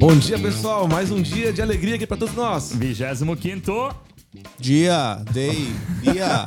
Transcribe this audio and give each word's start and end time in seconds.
Bom 0.00 0.16
dia, 0.16 0.38
pessoal. 0.38 0.88
Mais 0.88 1.10
um 1.10 1.20
dia 1.20 1.52
de 1.52 1.60
alegria 1.60 1.96
aqui 1.96 2.06
para 2.06 2.16
todos 2.16 2.34
nós. 2.34 2.72
25 2.74 3.94
Dia, 4.58 5.22
day, 5.30 5.74
dia. 6.00 6.46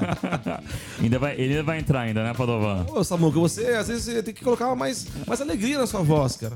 ainda 1.00 1.20
vai, 1.20 1.34
ele 1.36 1.52
ainda 1.52 1.62
vai 1.62 1.78
entrar 1.78 2.02
ainda, 2.02 2.24
né, 2.24 2.34
Padovan? 2.34 2.84
Ô, 2.92 3.04
Samuca, 3.04 3.40
você 3.40 3.68
às 3.76 3.90
vezes 3.90 4.06
você 4.06 4.24
tem 4.24 4.34
que 4.34 4.44
colocar 4.44 4.74
mais, 4.74 5.06
mais 5.28 5.40
alegria 5.40 5.78
na 5.78 5.86
sua 5.86 6.02
voz, 6.02 6.36
cara. 6.36 6.56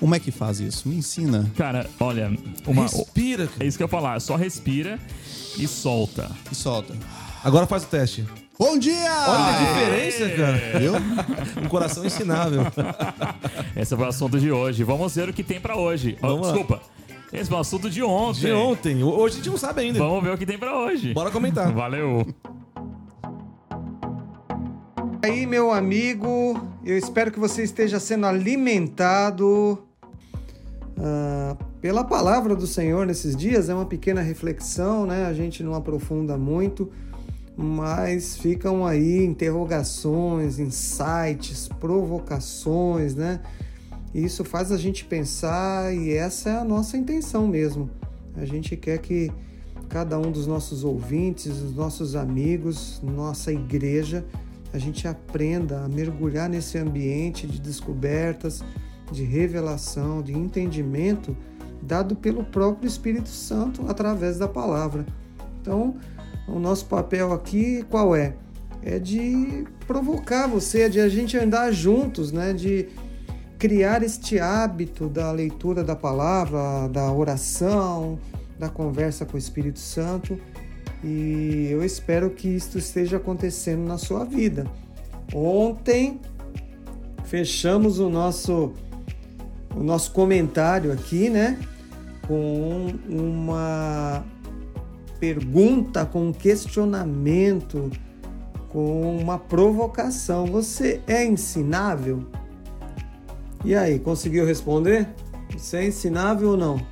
Como 0.00 0.14
é 0.14 0.18
que 0.18 0.30
faz 0.30 0.60
isso? 0.60 0.88
Me 0.88 0.96
ensina. 0.96 1.52
Cara, 1.58 1.86
olha, 2.00 2.34
uma, 2.66 2.84
Respira, 2.84 3.44
é 3.44 3.46
cara. 3.48 3.64
isso 3.66 3.76
que 3.76 3.82
eu 3.82 3.86
ia 3.86 3.90
falar, 3.90 4.18
só 4.18 4.34
respira 4.34 4.98
e 5.58 5.68
solta. 5.68 6.30
E 6.50 6.54
solta. 6.54 6.96
Agora 7.44 7.66
faz 7.66 7.82
o 7.82 7.86
teste. 7.86 8.24
Bom 8.58 8.78
dia! 8.78 9.10
Olha 9.28 9.44
a 9.46 9.58
diferença, 9.58 10.36
cara. 10.36 10.78
Viu? 10.78 10.92
Um 11.64 11.68
coração 11.68 12.04
ensinável. 12.04 12.62
Esse 13.76 13.96
foi 13.96 14.04
o 14.04 14.08
assunto 14.08 14.38
de 14.38 14.52
hoje. 14.52 14.84
Vamos 14.84 15.14
ver 15.14 15.28
o 15.28 15.32
que 15.32 15.42
tem 15.42 15.60
pra 15.60 15.76
hoje. 15.76 16.16
Ó, 16.22 16.28
Vamos 16.28 16.46
lá. 16.46 16.52
desculpa. 16.52 16.80
Esse 17.32 17.48
foi 17.48 17.56
o 17.58 17.60
assunto 17.60 17.90
de 17.90 18.02
ontem. 18.02 18.40
De 18.40 18.52
ontem. 18.52 19.02
Hoje 19.02 19.34
a 19.34 19.36
gente 19.38 19.50
não 19.50 19.56
sabe 19.56 19.80
ainda. 19.80 19.98
Vamos 19.98 20.22
ver 20.22 20.30
o 20.34 20.38
que 20.38 20.46
tem 20.46 20.58
pra 20.58 20.78
hoje. 20.78 21.14
Bora 21.14 21.30
comentar. 21.30 21.72
Valeu. 21.72 22.26
aí, 25.24 25.46
meu 25.46 25.72
amigo, 25.72 26.60
eu 26.84 26.96
espero 26.98 27.32
que 27.32 27.40
você 27.40 27.62
esteja 27.62 27.98
sendo 27.98 28.26
alimentado 28.26 29.82
ah, 30.98 31.56
pela 31.80 32.04
palavra 32.04 32.54
do 32.54 32.66
Senhor 32.66 33.06
nesses 33.06 33.34
dias. 33.34 33.68
É 33.70 33.74
uma 33.74 33.86
pequena 33.86 34.20
reflexão, 34.20 35.06
né? 35.06 35.24
A 35.26 35.32
gente 35.32 35.62
não 35.62 35.74
aprofunda 35.74 36.36
muito, 36.36 36.92
mas 37.56 38.36
ficam 38.36 38.86
aí 38.86 39.24
interrogações, 39.24 40.58
insights, 40.58 41.68
provocações, 41.80 43.14
né? 43.14 43.40
Isso 44.14 44.44
faz 44.44 44.70
a 44.70 44.76
gente 44.76 45.04
pensar 45.04 45.94
e 45.94 46.12
essa 46.12 46.50
é 46.50 46.56
a 46.58 46.64
nossa 46.64 46.96
intenção 46.96 47.46
mesmo. 47.46 47.90
A 48.36 48.44
gente 48.44 48.76
quer 48.76 48.98
que 48.98 49.30
cada 49.88 50.18
um 50.18 50.30
dos 50.30 50.46
nossos 50.46 50.84
ouvintes, 50.84 51.60
os 51.60 51.74
nossos 51.74 52.16
amigos, 52.16 53.00
nossa 53.02 53.52
igreja, 53.52 54.24
a 54.72 54.78
gente 54.78 55.06
aprenda 55.06 55.84
a 55.84 55.88
mergulhar 55.88 56.48
nesse 56.48 56.78
ambiente 56.78 57.46
de 57.46 57.60
descobertas, 57.60 58.64
de 59.10 59.22
revelação, 59.22 60.22
de 60.22 60.32
entendimento 60.32 61.36
dado 61.82 62.16
pelo 62.16 62.44
próprio 62.44 62.86
Espírito 62.86 63.28
Santo 63.28 63.84
através 63.88 64.38
da 64.38 64.48
palavra. 64.48 65.04
Então, 65.60 65.96
o 66.46 66.58
nosso 66.58 66.86
papel 66.86 67.32
aqui 67.32 67.84
qual 67.90 68.14
é? 68.14 68.34
É 68.82 68.98
de 68.98 69.64
provocar 69.86 70.46
você, 70.46 70.88
de 70.88 71.00
a 71.00 71.08
gente 71.08 71.36
andar 71.38 71.72
juntos, 71.72 72.32
né? 72.32 72.52
De 72.52 72.88
criar 73.58 74.02
este 74.02 74.40
hábito 74.40 75.08
da 75.08 75.30
leitura 75.30 75.84
da 75.84 75.94
palavra, 75.94 76.88
da 76.88 77.12
oração, 77.12 78.18
da 78.58 78.68
conversa 78.68 79.24
com 79.24 79.36
o 79.36 79.38
Espírito 79.38 79.78
Santo. 79.78 80.36
E 81.04 81.68
eu 81.70 81.84
espero 81.84 82.30
que 82.30 82.48
isto 82.48 82.78
esteja 82.78 83.18
acontecendo 83.18 83.86
na 83.86 83.98
sua 83.98 84.24
vida. 84.24 84.66
Ontem 85.32 86.20
fechamos 87.24 87.98
o 87.98 88.08
nosso 88.08 88.72
o 89.74 89.82
nosso 89.82 90.12
comentário 90.12 90.92
aqui, 90.92 91.30
né, 91.30 91.58
com 92.26 92.88
uma 93.08 94.24
pergunta, 95.22 96.04
com 96.04 96.30
um 96.30 96.32
questionamento, 96.32 97.92
com 98.68 99.16
uma 99.16 99.38
provocação. 99.38 100.46
Você 100.46 101.00
é 101.06 101.24
ensinável? 101.24 102.26
E 103.64 103.72
aí, 103.72 104.00
conseguiu 104.00 104.44
responder? 104.44 105.08
Você 105.52 105.76
é 105.76 105.86
ensinável 105.86 106.50
ou 106.50 106.56
não? 106.56 106.84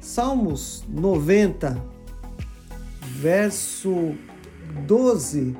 Salmos 0.00 0.82
90, 0.88 1.80
verso 3.20 4.16
12, 4.84 5.56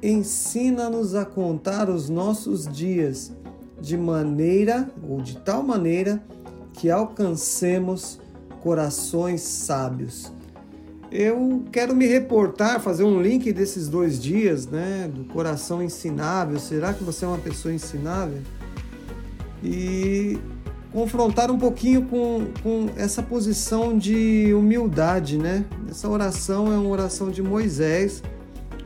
ensina-nos 0.00 1.16
a 1.16 1.24
contar 1.24 1.90
os 1.90 2.08
nossos 2.08 2.68
dias 2.68 3.32
de 3.80 3.96
maneira 3.96 4.88
ou 5.02 5.20
de 5.20 5.36
tal 5.38 5.64
maneira 5.64 6.22
que 6.74 6.88
alcancemos 6.88 8.20
corações 8.60 9.40
sábios. 9.40 10.32
Eu 11.10 11.64
quero 11.72 11.94
me 11.94 12.06
reportar, 12.06 12.80
fazer 12.80 13.02
um 13.02 13.20
link 13.20 13.52
desses 13.52 13.88
dois 13.88 14.22
dias, 14.22 14.66
né, 14.66 15.10
do 15.12 15.24
coração 15.24 15.82
ensinável. 15.82 16.58
Será 16.60 16.94
que 16.94 17.02
você 17.02 17.24
é 17.24 17.28
uma 17.28 17.38
pessoa 17.38 17.74
ensinável? 17.74 18.38
E 19.62 20.38
confrontar 20.92 21.50
um 21.50 21.58
pouquinho 21.58 22.02
com, 22.02 22.46
com 22.62 22.90
essa 22.96 23.22
posição 23.22 23.98
de 23.98 24.54
humildade, 24.54 25.36
né? 25.36 25.64
Essa 25.88 26.08
oração 26.08 26.72
é 26.72 26.78
uma 26.78 26.88
oração 26.88 27.28
de 27.28 27.42
Moisés, 27.42 28.22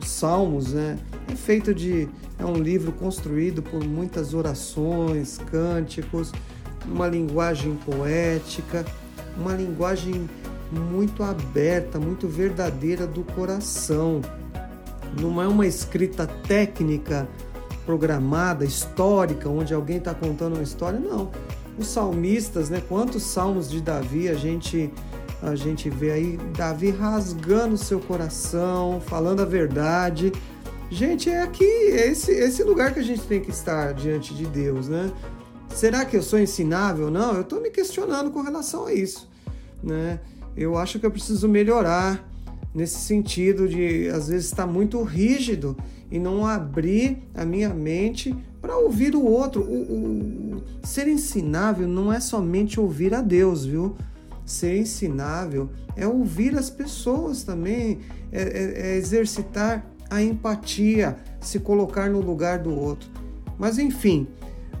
Salmos, 0.03 0.73
né? 0.73 0.97
É 1.31 1.35
feito 1.35 1.73
de 1.73 2.07
é 2.37 2.45
um 2.45 2.55
livro 2.55 2.91
construído 2.91 3.61
por 3.61 3.83
muitas 3.83 4.33
orações, 4.33 5.39
cânticos, 5.49 6.31
uma 6.85 7.07
linguagem 7.07 7.75
poética, 7.85 8.85
uma 9.37 9.53
linguagem 9.53 10.27
muito 10.71 11.23
aberta, 11.23 11.99
muito 11.99 12.27
verdadeira 12.27 13.05
do 13.05 13.23
coração. 13.23 14.21
Não 15.19 15.41
é 15.41 15.47
uma 15.47 15.65
escrita 15.65 16.27
técnica 16.27 17.27
programada, 17.85 18.65
histórica, 18.65 19.47
onde 19.47 19.73
alguém 19.73 19.97
está 19.97 20.13
contando 20.13 20.55
uma 20.55 20.63
história, 20.63 20.99
não. 20.99 21.31
Os 21.77 21.87
salmistas, 21.87 22.69
né? 22.69 22.81
Quantos 22.87 23.23
salmos 23.23 23.69
de 23.69 23.81
Davi 23.81 24.27
a 24.27 24.33
gente 24.33 24.91
a 25.41 25.55
gente 25.55 25.89
vê 25.89 26.11
aí 26.11 26.37
Davi 26.57 26.89
rasgando 26.89 27.77
seu 27.77 27.99
coração, 27.99 29.01
falando 29.01 29.41
a 29.41 29.45
verdade. 29.45 30.31
Gente, 30.89 31.29
é 31.29 31.41
aqui, 31.41 31.63
é 31.63 32.07
esse, 32.07 32.31
esse 32.31 32.63
lugar 32.63 32.93
que 32.93 32.99
a 32.99 33.03
gente 33.03 33.21
tem 33.23 33.41
que 33.41 33.51
estar 33.51 33.93
diante 33.93 34.33
de 34.33 34.45
Deus, 34.45 34.87
né? 34.87 35.11
Será 35.69 36.05
que 36.05 36.15
eu 36.15 36.23
sou 36.23 36.39
ensinável? 36.39 37.11
Não, 37.11 37.33
eu 37.33 37.41
estou 37.41 37.61
me 37.61 37.69
questionando 37.69 38.31
com 38.31 38.41
relação 38.41 38.85
a 38.85 38.93
isso, 38.93 39.29
né? 39.83 40.19
Eu 40.55 40.77
acho 40.77 40.99
que 40.99 41.05
eu 41.05 41.11
preciso 41.11 41.47
melhorar 41.47 42.27
nesse 42.73 42.99
sentido 42.99 43.67
de 43.67 44.09
às 44.09 44.27
vezes 44.27 44.47
estar 44.47 44.67
muito 44.67 45.01
rígido 45.01 45.77
e 46.11 46.19
não 46.19 46.45
abrir 46.45 47.23
a 47.33 47.45
minha 47.45 47.73
mente 47.73 48.35
para 48.61 48.77
ouvir 48.77 49.15
o 49.15 49.23
outro. 49.23 49.61
O, 49.61 50.57
o, 50.57 50.63
ser 50.83 51.07
ensinável 51.07 51.87
não 51.87 52.11
é 52.11 52.19
somente 52.19 52.79
ouvir 52.79 53.13
a 53.13 53.21
Deus, 53.21 53.65
viu? 53.65 53.95
Ser 54.45 54.77
ensinável 54.77 55.69
é 55.95 56.07
ouvir 56.07 56.55
as 56.57 56.69
pessoas 56.69 57.43
também, 57.43 57.99
é, 58.31 58.41
é, 58.41 58.91
é 58.91 58.97
exercitar 58.97 59.85
a 60.09 60.21
empatia, 60.21 61.17
se 61.39 61.59
colocar 61.59 62.09
no 62.09 62.21
lugar 62.21 62.59
do 62.59 62.73
outro. 62.73 63.09
Mas 63.57 63.79
enfim, 63.79 64.27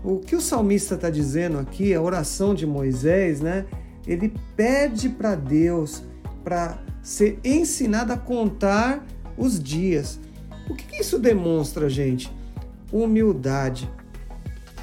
o 0.03 0.19
que 0.19 0.35
o 0.35 0.41
salmista 0.41 0.95
está 0.95 1.09
dizendo 1.09 1.57
aqui, 1.57 1.93
a 1.93 2.01
oração 2.01 2.53
de 2.53 2.65
Moisés, 2.65 3.41
né? 3.41 3.65
Ele 4.07 4.33
pede 4.55 5.09
para 5.09 5.35
Deus 5.35 6.03
para 6.43 6.77
ser 7.01 7.39
ensinado 7.43 8.13
a 8.13 8.17
contar 8.17 9.05
os 9.37 9.61
dias. 9.61 10.19
O 10.69 10.75
que, 10.75 10.85
que 10.85 11.01
isso 11.01 11.19
demonstra, 11.19 11.89
gente? 11.89 12.31
Humildade. 12.91 13.89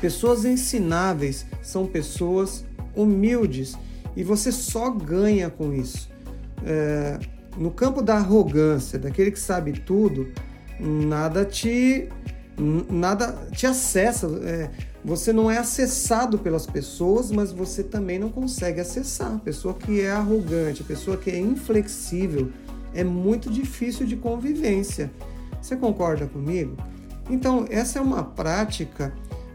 Pessoas 0.01 0.45
ensináveis 0.45 1.47
são 1.63 1.87
pessoas 1.87 2.65
humildes 2.95 3.77
e 4.17 4.23
você 4.25 4.51
só 4.51 4.91
ganha 4.91 5.49
com 5.49 5.73
isso. 5.73 6.11
É, 6.65 7.19
no 7.57 7.71
campo 7.71 8.03
da 8.03 8.17
arrogância, 8.17 8.99
daquele 8.99 9.31
que 9.31 9.39
sabe 9.39 9.73
tudo, 9.73 10.33
nada 10.79 11.45
te 11.45 12.09
nada 12.91 13.49
te 13.53 13.67
acessa. 13.67 14.27
É, 14.45 14.71
você 15.05 15.33
não 15.33 15.51
é 15.51 15.59
acessado 15.59 16.39
pelas 16.39 16.67
pessoas, 16.67 17.31
mas 17.31 17.51
você 17.53 17.83
também 17.83 18.19
não 18.19 18.29
consegue 18.29 18.81
acessar. 18.81 19.39
Pessoa 19.41 19.75
que 19.75 20.01
é 20.01 20.11
arrogante, 20.11 20.85
pessoa 20.85 21.17
que 21.17 21.31
é 21.31 21.39
inflexível, 21.39 22.51
é 22.95 23.03
muito 23.03 23.51
difícil 23.51 24.07
de 24.07 24.17
convivência. 24.17 25.11
Você 25.61 25.77
concorda 25.77 26.27
comigo? 26.27 26.77
Então, 27.29 27.67
essa 27.71 27.99
é 27.99 28.03
uma 28.03 28.23
prática 28.23 29.13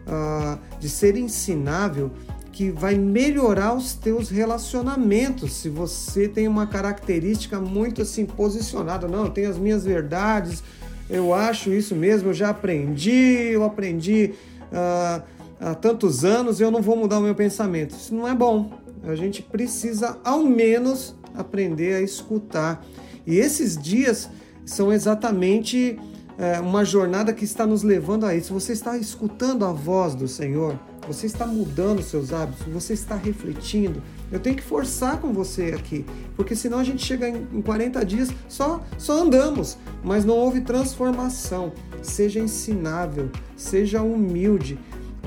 uh, 0.07 0.57
de 0.79 0.89
ser 0.89 1.15
ensinável 1.15 2.11
que 2.51 2.71
vai 2.71 2.95
melhorar 2.95 3.73
os 3.73 3.93
teus 3.93 4.29
relacionamentos. 4.29 5.53
Se 5.53 5.69
você 5.69 6.27
tem 6.27 6.47
uma 6.47 6.65
característica 6.65 7.59
muito 7.59 8.01
assim 8.01 8.25
posicionada, 8.25 9.07
não, 9.07 9.25
eu 9.25 9.29
tenho 9.29 9.49
as 9.49 9.57
minhas 9.57 9.85
verdades, 9.85 10.63
eu 11.09 11.33
acho 11.33 11.71
isso 11.71 11.95
mesmo, 11.95 12.29
eu 12.29 12.33
já 12.33 12.49
aprendi, 12.49 13.11
eu 13.11 13.63
aprendi 13.63 14.33
uh, 14.71 15.21
há 15.59 15.75
tantos 15.75 16.23
anos, 16.23 16.59
eu 16.59 16.71
não 16.71 16.81
vou 16.81 16.95
mudar 16.95 17.19
o 17.19 17.21
meu 17.21 17.35
pensamento. 17.35 17.91
Isso 17.91 18.13
não 18.13 18.27
é 18.27 18.33
bom. 18.33 18.71
A 19.03 19.15
gente 19.15 19.41
precisa, 19.41 20.17
ao 20.23 20.43
menos, 20.43 21.15
aprender 21.35 21.95
a 21.95 22.01
escutar. 22.01 22.85
E 23.25 23.37
esses 23.37 23.77
dias 23.77 24.29
são 24.65 24.91
exatamente 24.91 25.99
é, 26.37 26.59
uma 26.59 26.85
jornada 26.85 27.33
que 27.33 27.43
está 27.43 27.65
nos 27.65 27.83
levando 27.83 28.25
a 28.25 28.35
isso. 28.35 28.53
Você 28.53 28.73
está 28.73 28.97
escutando 28.97 29.65
a 29.65 29.71
voz 29.71 30.13
do 30.13 30.27
Senhor? 30.27 30.79
Você 31.07 31.25
está 31.25 31.47
mudando 31.47 32.01
seus 32.03 32.33
hábitos? 32.33 32.67
Você 32.67 32.93
está 32.93 33.15
refletindo? 33.15 34.03
Eu 34.29 34.39
tenho 34.39 34.57
que 34.57 34.61
forçar 34.61 35.21
com 35.21 35.31
você 35.31 35.73
aqui, 35.73 36.05
porque 36.35 36.53
senão 36.53 36.79
a 36.79 36.83
gente 36.83 37.05
chega 37.05 37.29
em 37.29 37.61
40 37.61 38.05
dias 38.05 38.29
só 38.49 38.81
só 38.97 39.21
andamos, 39.23 39.77
mas 40.03 40.25
não 40.25 40.35
houve 40.35 40.59
transformação. 40.61 41.71
Seja 42.01 42.41
ensinável, 42.41 43.31
seja 43.55 44.01
humilde. 44.01 44.77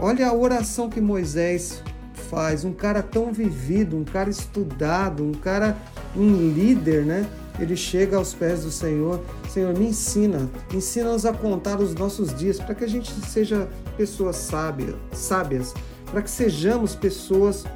Olha 0.03 0.29
a 0.29 0.35
oração 0.35 0.89
que 0.89 0.99
Moisés 0.99 1.83
faz, 2.31 2.65
um 2.65 2.73
cara 2.73 3.03
tão 3.03 3.31
vivido, 3.35 3.99
um 3.99 4.05
cara 4.05 4.31
estudado, 4.31 5.23
um 5.23 5.33
cara 5.33 5.77
um 6.17 6.53
líder, 6.55 7.05
né? 7.05 7.29
Ele 7.59 7.77
chega 7.77 8.17
aos 8.17 8.33
pés 8.33 8.65
do 8.65 8.71
Senhor, 8.71 9.21
Senhor, 9.51 9.77
me 9.77 9.89
ensina, 9.89 10.49
ensina-nos 10.73 11.27
a 11.27 11.35
contar 11.35 11.79
os 11.81 11.95
nossos 11.95 12.35
dias, 12.35 12.59
para 12.59 12.75
que 12.75 12.83
a 12.83 12.89
gente 12.89 13.13
seja 13.27 13.69
pessoas 13.99 14.37
sábias, 14.37 14.95
sábias, 15.13 15.75
para 16.11 16.23
que 16.23 16.31
sejamos 16.31 16.95
pessoas 16.95 17.67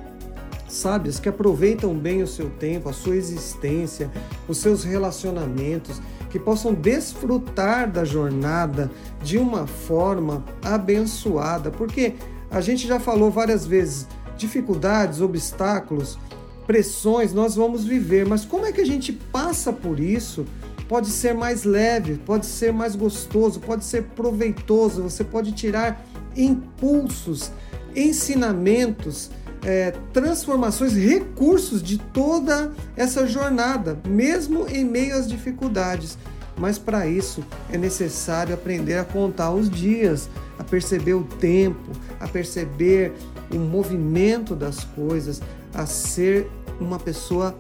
sábias 0.67 1.21
que 1.21 1.29
aproveitam 1.29 1.95
bem 1.95 2.23
o 2.23 2.27
seu 2.27 2.49
tempo, 2.49 2.89
a 2.89 2.93
sua 2.95 3.17
existência, 3.17 4.11
os 4.49 4.57
seus 4.57 4.83
relacionamentos, 4.83 6.01
que 6.35 6.39
possam 6.41 6.75
desfrutar 6.75 7.89
da 7.89 8.05
jornada 8.05 8.91
de 9.23 9.39
uma 9.39 9.69
forma 9.69 10.45
abençoada, 10.65 11.71
porque 11.71 12.15
a 12.51 12.61
gente 12.61 12.89
já 12.89 12.99
falou 12.99 13.31
várias 13.31 13.65
vezes, 13.65 14.09
dificuldades, 14.37 15.21
obstáculos, 15.21 16.19
pressões 16.67 17.33
nós 17.33 17.55
vamos 17.55 17.85
viver, 17.85 18.27
mas 18.27 18.45
como 18.45 18.67
é 18.67 18.73
que 18.73 18.81
a 18.81 18.85
gente 18.85 19.13
passa 19.13 19.73
por 19.73 20.01
isso? 20.01 20.45
Pode 20.89 21.07
ser 21.07 21.35
mais 21.35 21.63
leve, 21.63 22.15
pode 22.27 22.47
ser 22.47 22.73
mais 22.73 22.97
gostoso, 22.97 23.61
pode 23.61 23.85
ser 23.85 24.03
proveitoso, 24.17 25.05
você 25.05 25.23
pode 25.23 25.53
tirar 25.53 26.05
impulsos, 26.37 27.53
ensinamentos 27.95 29.31
é, 29.65 29.93
transformações, 30.13 30.93
recursos 30.95 31.83
de 31.83 31.99
toda 31.99 32.73
essa 32.97 33.27
jornada, 33.27 33.99
mesmo 34.07 34.69
em 34.69 34.85
meio 34.85 35.17
às 35.17 35.27
dificuldades. 35.27 36.19
Mas 36.57 36.79
para 36.79 37.07
isso 37.07 37.45
é 37.73 37.77
necessário 37.77 38.55
aprender 38.55 38.99
a 38.99 39.05
contar 39.05 39.51
os 39.51 39.69
dias, 39.69 40.29
a 40.59 40.63
perceber 40.63 41.15
o 41.15 41.25
tempo, 41.25 41.91
a 42.21 42.29
perceber 42.29 43.13
o 43.51 43.59
movimento 43.59 44.55
das 44.55 44.85
coisas, 44.85 45.43
a 45.73 45.85
ser 45.87 46.49
uma 46.81 46.99
pessoa 46.99 47.57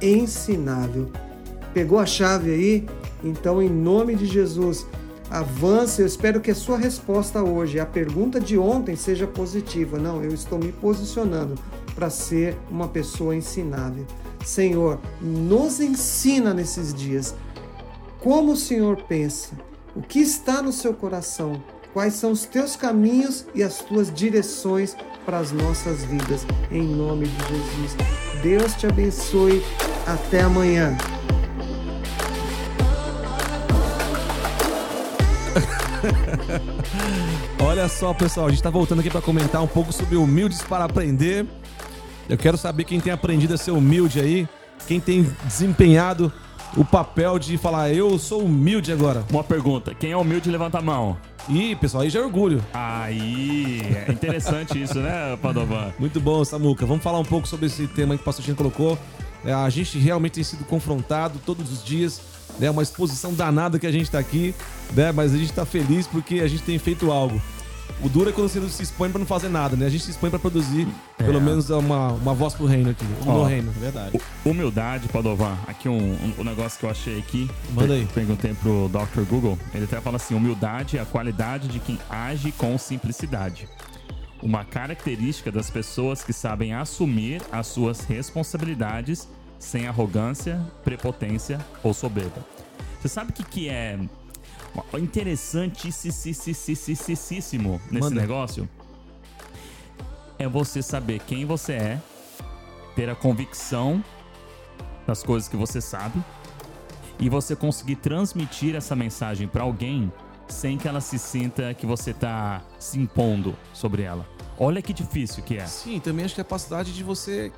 ensinável. 0.00 1.10
Pegou 1.74 1.98
a 1.98 2.06
chave 2.06 2.50
aí? 2.50 2.86
Então, 3.22 3.60
em 3.60 3.68
nome 3.68 4.14
de 4.14 4.26
Jesus, 4.26 4.86
avance. 5.30 6.00
Eu 6.00 6.06
espero 6.06 6.40
que 6.40 6.50
a 6.50 6.54
sua 6.54 6.78
resposta 6.78 7.42
hoje, 7.42 7.80
a 7.80 7.86
pergunta 7.86 8.40
de 8.40 8.58
ontem, 8.58 8.96
seja 8.96 9.26
positiva. 9.26 9.98
Não, 9.98 10.22
eu 10.22 10.32
estou 10.32 10.58
me 10.58 10.72
posicionando 10.72 11.54
para 11.94 12.10
ser 12.10 12.56
uma 12.70 12.88
pessoa 12.88 13.34
ensinável. 13.34 14.06
Senhor, 14.44 14.98
nos 15.20 15.80
ensina 15.80 16.54
nesses 16.54 16.94
dias 16.94 17.34
como 18.20 18.52
o 18.52 18.56
Senhor 18.56 19.02
pensa, 19.02 19.50
o 19.94 20.02
que 20.02 20.18
está 20.18 20.60
no 20.62 20.72
seu 20.72 20.92
coração, 20.92 21.62
quais 21.92 22.14
são 22.14 22.32
os 22.32 22.44
teus 22.44 22.76
caminhos 22.76 23.46
e 23.54 23.62
as 23.62 23.78
tuas 23.78 24.12
direções 24.12 24.96
para 25.24 25.38
as 25.38 25.52
nossas 25.52 26.04
vidas. 26.04 26.46
Em 26.70 26.82
nome 26.82 27.26
de 27.26 27.38
Jesus. 27.48 27.96
Deus 28.42 28.74
te 28.74 28.86
abençoe. 28.86 29.62
Até 30.06 30.40
amanhã. 30.40 30.96
Olha 37.60 37.88
só, 37.88 38.14
pessoal, 38.14 38.46
a 38.46 38.50
gente 38.50 38.62
tá 38.62 38.70
voltando 38.70 39.00
aqui 39.00 39.10
para 39.10 39.20
comentar 39.20 39.62
um 39.62 39.66
pouco 39.66 39.92
sobre 39.92 40.16
humildes 40.16 40.62
para 40.62 40.84
aprender. 40.84 41.46
Eu 42.28 42.36
quero 42.36 42.56
saber 42.56 42.84
quem 42.84 43.00
tem 43.00 43.12
aprendido 43.12 43.54
a 43.54 43.56
ser 43.56 43.70
humilde 43.70 44.20
aí, 44.20 44.48
quem 44.86 45.00
tem 45.00 45.22
desempenhado 45.44 46.32
o 46.76 46.84
papel 46.84 47.38
de 47.38 47.56
falar, 47.56 47.92
eu 47.92 48.18
sou 48.18 48.44
humilde 48.44 48.92
agora. 48.92 49.24
Uma 49.30 49.44
pergunta: 49.44 49.94
quem 49.94 50.12
é 50.12 50.16
humilde, 50.16 50.50
levanta 50.50 50.78
a 50.78 50.82
mão. 50.82 51.16
Ih, 51.48 51.74
pessoal, 51.76 52.02
aí 52.02 52.10
já 52.10 52.20
é 52.20 52.22
orgulho. 52.22 52.62
Aí, 52.74 53.80
é 54.06 54.12
interessante 54.12 54.76
isso, 54.82 54.98
né, 54.98 55.36
Padovan? 55.40 55.92
Muito 55.98 56.20
bom, 56.20 56.44
Samuca. 56.44 56.84
Vamos 56.84 57.02
falar 57.02 57.18
um 57.18 57.24
pouco 57.24 57.48
sobre 57.48 57.66
esse 57.66 57.86
tema 57.86 58.16
que 58.16 58.22
o 58.22 58.24
pastor 58.24 58.44
Chico 58.44 58.58
colocou. 58.58 58.98
É, 59.44 59.52
a 59.52 59.70
gente 59.70 59.98
realmente 59.98 60.32
tem 60.32 60.44
sido 60.44 60.64
confrontado 60.64 61.40
todos 61.46 61.72
os 61.72 61.82
dias, 61.82 62.20
né? 62.58 62.70
Uma 62.70 62.82
exposição 62.82 63.32
danada 63.34 63.78
que 63.78 63.86
a 63.86 63.92
gente 63.92 64.04
está 64.04 64.18
aqui, 64.18 64.54
né? 64.94 65.12
Mas 65.12 65.32
a 65.34 65.36
gente 65.36 65.50
está 65.50 65.64
feliz 65.64 66.06
porque 66.06 66.40
a 66.40 66.48
gente 66.48 66.62
tem 66.62 66.78
feito 66.78 67.10
algo. 67.10 67.40
O 68.00 68.08
duro 68.08 68.30
é 68.30 68.32
quando 68.32 68.48
você 68.48 68.60
se 68.68 68.82
expõe 68.84 69.10
para 69.10 69.18
não 69.18 69.26
fazer 69.26 69.48
nada, 69.48 69.74
né? 69.74 69.86
A 69.86 69.88
gente 69.88 70.04
se 70.04 70.10
expõe 70.12 70.30
para 70.30 70.38
produzir, 70.38 70.86
É. 71.18 71.24
pelo 71.24 71.40
menos 71.40 71.68
uma, 71.70 72.12
uma 72.12 72.32
voz 72.32 72.54
pro 72.54 72.64
reino 72.64 72.90
aqui, 72.90 73.04
no 73.24 73.32
Ó. 73.40 73.44
reino. 73.44 73.72
É 73.76 73.80
verdade. 73.80 74.20
Humildade, 74.44 75.08
Padovan. 75.08 75.56
Aqui 75.66 75.88
um, 75.88 75.96
um- 75.98 76.34
um 76.38 76.44
negócio 76.44 76.78
que 76.78 76.86
eu 76.86 76.90
achei 76.90 77.18
aqui. 77.18 77.50
Manda 77.74 77.94
aí. 77.94 78.06
Perguntei 78.14 78.54
pro 78.54 78.88
Dr. 78.88 79.22
Google. 79.28 79.58
Ele 79.74 79.84
até 79.84 80.00
fala 80.00 80.14
assim: 80.16 80.34
humildade 80.34 80.96
é 80.96 81.00
a 81.00 81.04
qualidade 81.04 81.66
de 81.66 81.80
quem 81.80 81.98
age 82.08 82.52
com 82.52 82.78
simplicidade. 82.78 83.68
Uma 84.40 84.64
característica 84.64 85.50
das 85.50 85.68
pessoas 85.68 86.22
que 86.22 86.32
sabem 86.32 86.72
assumir 86.74 87.42
as 87.50 87.66
suas 87.66 88.02
responsabilidades 88.04 89.28
sem 89.58 89.86
arrogância, 89.86 90.60
prepotência 90.84 91.58
ou 91.82 91.92
soberba. 91.92 92.44
Você 93.00 93.08
sabe 93.08 93.30
o 93.30 93.34
que, 93.34 93.44
que 93.44 93.68
é 93.68 93.98
interessantíssimo 94.98 97.80
nesse 97.90 98.00
Manda. 98.00 98.20
negócio? 98.20 98.68
É 100.38 100.48
você 100.48 100.82
saber 100.82 101.20
quem 101.20 101.44
você 101.44 101.72
é, 101.72 102.00
ter 102.94 103.08
a 103.08 103.14
convicção 103.14 104.02
das 105.06 105.22
coisas 105.22 105.48
que 105.48 105.56
você 105.56 105.80
sabe 105.80 106.22
e 107.18 107.28
você 107.28 107.56
conseguir 107.56 107.96
transmitir 107.96 108.76
essa 108.76 108.94
mensagem 108.94 109.48
para 109.48 109.62
alguém 109.62 110.12
sem 110.48 110.78
que 110.78 110.88
ela 110.88 111.00
se 111.00 111.18
sinta 111.18 111.74
que 111.74 111.86
você 111.86 112.12
tá 112.12 112.62
se 112.78 112.98
impondo 112.98 113.54
sobre 113.72 114.02
ela. 114.02 114.26
Olha 114.58 114.80
que 114.80 114.92
difícil 114.92 115.42
que 115.42 115.56
é. 115.56 115.66
Sim, 115.66 116.00
também 116.00 116.24
acho 116.24 116.34
que 116.34 116.40
a 116.40 116.44
capacidade 116.44 116.94
de 116.94 117.04
você 117.04 117.52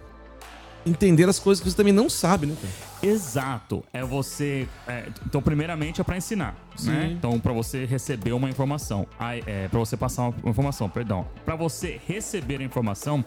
entender 0.86 1.28
as 1.28 1.38
coisas 1.38 1.62
que 1.62 1.70
você 1.70 1.76
também 1.76 1.92
não 1.92 2.08
sabe, 2.08 2.46
né? 2.46 2.56
cara? 2.60 2.90
Exato. 3.02 3.84
É 3.92 4.04
você. 4.04 4.68
é, 4.86 5.08
então, 5.26 5.40
primeiramente 5.40 6.00
é 6.00 6.04
para 6.04 6.16
ensinar, 6.16 6.54
né? 6.82 7.14
Então, 7.16 7.38
para 7.38 7.52
você 7.52 7.84
receber 7.84 8.32
uma 8.32 8.48
informação, 8.48 9.06
é, 9.46 9.68
para 9.68 9.78
você 9.78 9.96
passar 9.96 10.28
uma 10.42 10.50
informação, 10.50 10.88
perdão, 10.88 11.26
para 11.44 11.56
você 11.56 12.00
receber 12.06 12.60
a 12.60 12.64
informação 12.64 13.24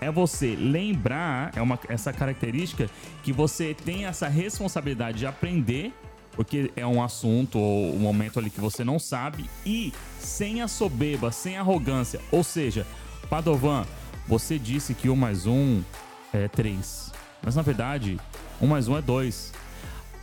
é 0.00 0.10
você 0.10 0.56
lembrar, 0.56 1.52
é 1.54 1.62
uma 1.62 1.78
essa 1.88 2.12
característica 2.12 2.90
que 3.22 3.32
você 3.32 3.72
tem 3.72 4.06
essa 4.06 4.26
responsabilidade 4.26 5.18
de 5.18 5.26
aprender, 5.26 5.92
porque 6.32 6.72
é 6.74 6.84
um 6.84 7.00
assunto 7.00 7.58
ou 7.58 7.94
um 7.94 7.98
momento 8.00 8.38
ali 8.40 8.50
que 8.50 8.60
você 8.60 8.82
não 8.82 8.98
sabe 8.98 9.48
e 9.64 9.92
sem 10.18 10.60
a 10.60 10.66
soberba, 10.66 11.30
sem 11.30 11.56
arrogância. 11.56 12.20
Ou 12.32 12.42
seja, 12.42 12.84
Padovan, 13.30 13.86
você 14.26 14.58
disse 14.58 14.92
que 14.92 15.08
um 15.08 15.14
mais 15.14 15.46
um 15.46 15.82
é 16.32 16.48
três, 16.48 17.12
mas 17.42 17.56
na 17.56 17.62
verdade 17.62 18.18
um 18.60 18.66
mais 18.66 18.88
um 18.88 18.96
é 18.96 19.02
dois. 19.02 19.52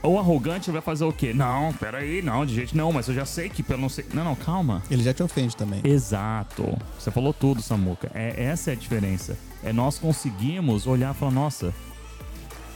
O 0.01 0.17
arrogante 0.17 0.71
vai 0.71 0.81
fazer 0.81 1.03
o 1.03 1.11
quê? 1.11 1.33
Não, 1.33 1.73
peraí, 1.73 2.21
não, 2.21 2.45
de 2.45 2.55
jeito 2.55 2.75
não, 2.75 2.93
mas 2.93 3.09
eu 3.09 3.13
já 3.13 3.25
sei 3.25 3.49
que 3.49 3.61
pelo 3.61 3.81
não 3.81 3.89
sei. 3.89 4.05
Não, 4.13 4.23
não, 4.23 4.33
calma. 4.33 4.81
Ele 4.89 5.03
já 5.03 5.13
te 5.13 5.21
ofende 5.21 5.57
também. 5.57 5.81
Exato. 5.83 6.77
Você 6.97 7.11
falou 7.11 7.33
tudo, 7.33 7.61
Samuca. 7.61 8.09
É, 8.13 8.45
essa 8.45 8.71
é 8.71 8.73
a 8.73 8.77
diferença. 8.77 9.37
É 9.61 9.73
nós 9.73 9.99
conseguimos 9.99 10.87
olhar 10.87 11.13
e 11.13 11.17
falar, 11.17 11.33
nossa, 11.33 11.73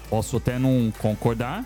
posso 0.09 0.35
até 0.35 0.59
não 0.59 0.91
concordar, 0.99 1.63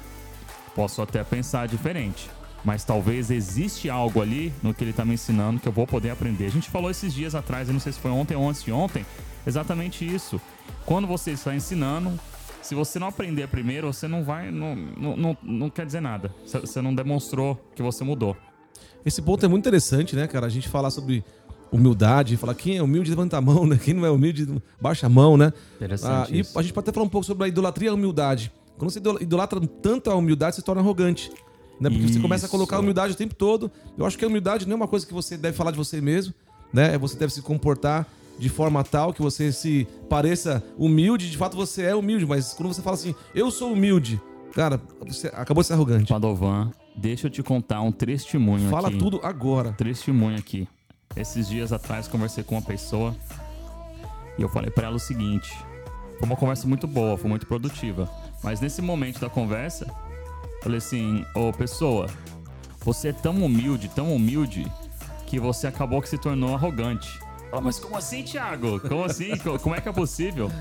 posso 0.76 1.02
até 1.02 1.24
pensar 1.24 1.68
diferente. 1.68 2.30
Mas 2.66 2.84
talvez 2.84 3.32
existe 3.32 3.90
algo 3.90 4.22
ali 4.22 4.52
no 4.62 4.74
que 4.74 4.84
ele 4.84 4.92
tá 4.92 5.06
me 5.06 5.14
ensinando 5.14 5.60
que 5.60 5.68
eu 5.68 5.72
vou 5.72 5.88
poder 5.88 6.10
aprender. 6.10 6.46
A 6.48 6.50
gente 6.52 6.70
falou 6.70 6.90
esses 6.92 7.14
dias 7.14 7.34
atrás, 7.36 7.68
eu 7.70 7.74
não 7.74 7.80
sei 7.80 7.94
se 7.94 8.00
foi 8.00 8.12
ontem 8.12 8.36
ou 8.36 8.48
antes 8.50 8.64
de 8.64 8.72
ontem, 8.72 9.06
exatamente 9.46 10.06
isso. 10.06 10.42
Quando 10.86 11.08
você 11.08 11.32
está 11.32 11.56
ensinando, 11.56 12.20
se 12.62 12.76
você 12.76 13.00
não 13.00 13.08
aprender 13.08 13.48
primeiro, 13.48 13.92
você 13.94 14.08
não 14.08 14.24
vai. 14.24 14.52
Não, 14.52 14.76
não, 14.76 15.16
não, 15.18 15.38
não 15.44 15.70
quer 15.70 15.86
dizer 15.86 16.02
nada. 16.02 16.34
Você- 16.46 16.82
não 16.82 16.94
demonstrou 16.94 17.56
que 17.76 17.82
você 17.82 18.04
mudou. 18.04 18.36
Esse 19.06 19.22
ponto 19.22 19.46
é 19.46 19.48
muito 19.48 19.64
interessante, 19.64 20.16
né, 20.16 20.28
cara? 20.28 20.46
A 20.48 20.50
gente 20.50 20.68
falar 20.68 20.90
sobre 20.90 21.24
humildade, 21.72 22.36
falar 22.38 22.56
quem 22.56 22.78
é 22.78 22.84
humilde, 22.84 23.10
levanta 23.10 23.38
a 23.38 23.42
mão, 23.42 23.66
né? 23.66 23.80
Quem 23.82 23.94
não 23.94 24.06
é 24.06 24.10
humilde, 24.12 24.48
baixa 24.82 25.06
a 25.06 25.10
mão, 25.10 25.38
né? 25.38 25.54
Interessante 25.76 26.32
Ah, 26.34 26.36
e 26.36 26.40
isso. 26.40 26.58
a 26.58 26.62
gente 26.62 26.74
pode 26.74 26.86
até 26.86 26.92
falar 26.94 27.06
um 27.06 27.10
pouco 27.10 27.26
sobre 27.26 27.46
a 27.46 27.48
idolatria 27.48 27.88
e 27.90 27.92
a 27.92 27.94
humildade. 27.94 28.52
Quando 28.78 28.92
você 28.92 29.00
idola- 29.00 29.22
idolatra 29.22 29.60
tanto 29.82 30.10
a 30.10 30.16
humildade, 30.16 30.56
você 30.56 30.62
se 30.62 30.66
torna 30.66 30.82
arrogante. 30.82 31.32
Né? 31.80 31.90
Porque 31.90 32.08
você 32.08 32.20
começa 32.20 32.46
a 32.48 32.50
colocar 32.50 32.76
a 32.76 32.80
Isso. 32.80 32.84
humildade 32.84 33.14
o 33.14 33.16
tempo 33.16 33.36
todo. 33.36 33.72
Eu 33.98 34.06
acho 34.06 34.18
que 34.18 34.26
a 34.26 34.28
humildade 34.28 34.66
não 34.66 34.74
é 34.74 34.76
uma 34.76 34.88
coisa 34.88 35.06
que 35.06 35.14
você 35.14 35.38
deve 35.38 35.56
falar 35.56 35.72
de 35.72 35.78
você 35.78 36.02
mesmo, 36.02 36.34
né? 36.74 36.98
Você 36.98 37.18
deve 37.18 37.32
se 37.34 37.42
comportar 37.42 38.08
de 38.40 38.50
forma 38.50 38.84
tal 38.84 39.14
que 39.14 39.22
você 39.22 39.52
se 39.52 39.88
pareça 40.10 40.64
humilde. 40.78 41.30
De 41.30 41.38
fato, 41.38 41.56
você 41.56 41.84
é 41.84 41.96
humilde, 41.96 42.26
mas 42.26 42.54
quando 42.54 42.74
você 42.74 42.82
fala 42.82 42.96
assim, 42.96 43.14
eu 43.34 43.50
sou 43.52 43.74
humilde, 43.74 44.20
cara, 44.54 44.82
você 45.08 45.28
acabou 45.28 45.62
de 45.62 45.68
ser 45.68 45.74
arrogante. 45.74 46.12
Padovan, 46.12 46.72
deixa 46.96 47.28
eu 47.28 47.32
te 47.32 47.44
contar 47.44 47.82
um 47.82 47.92
testemunho 47.92 48.70
Fala 48.70 48.88
aqui. 48.90 48.98
tudo 48.98 49.20
agora. 49.24 49.74
Testemunho 49.74 50.38
aqui. 50.38 50.68
Esses 51.16 51.48
dias 51.48 51.72
atrás 51.72 52.08
conversei 52.08 52.44
com 52.44 52.56
uma 52.56 52.62
pessoa 52.62 53.16
E 54.38 54.42
eu 54.42 54.50
falei 54.50 54.70
para 54.70 54.88
ela 54.88 54.96
o 54.96 55.00
seguinte: 55.00 55.52
foi 56.20 56.28
uma 56.28 56.36
conversa 56.36 56.68
muito 56.68 56.86
boa, 56.88 57.18
foi 57.18 57.30
muito 57.30 57.48
produtiva. 57.48 58.10
Mas 58.44 58.62
nesse 58.62 58.82
momento 58.84 59.20
da 59.20 59.30
conversa, 59.30 59.92
falei 60.68 60.78
assim: 60.78 61.26
Ô 61.34 61.52
pessoa, 61.54 62.08
você 62.82 63.10
é 63.10 63.14
tão 63.14 63.44
humilde, 63.44 63.90
tão 63.90 64.14
humilde, 64.14 64.70
que 65.26 65.40
você 65.40 65.68
acabou 65.68 66.02
que 66.02 66.10
se 66.10 66.18
tornou 66.18 66.54
arrogante. 66.54 67.20
Oh, 67.52 67.62
mas 67.62 67.80
como 67.80 67.96
assim, 67.96 68.24
Thiago? 68.24 68.80
Como 68.82 69.06
assim? 69.06 69.32
como 69.64 69.74
é 69.74 69.80
que 69.80 69.88
é 69.88 69.94
possível? 69.94 70.52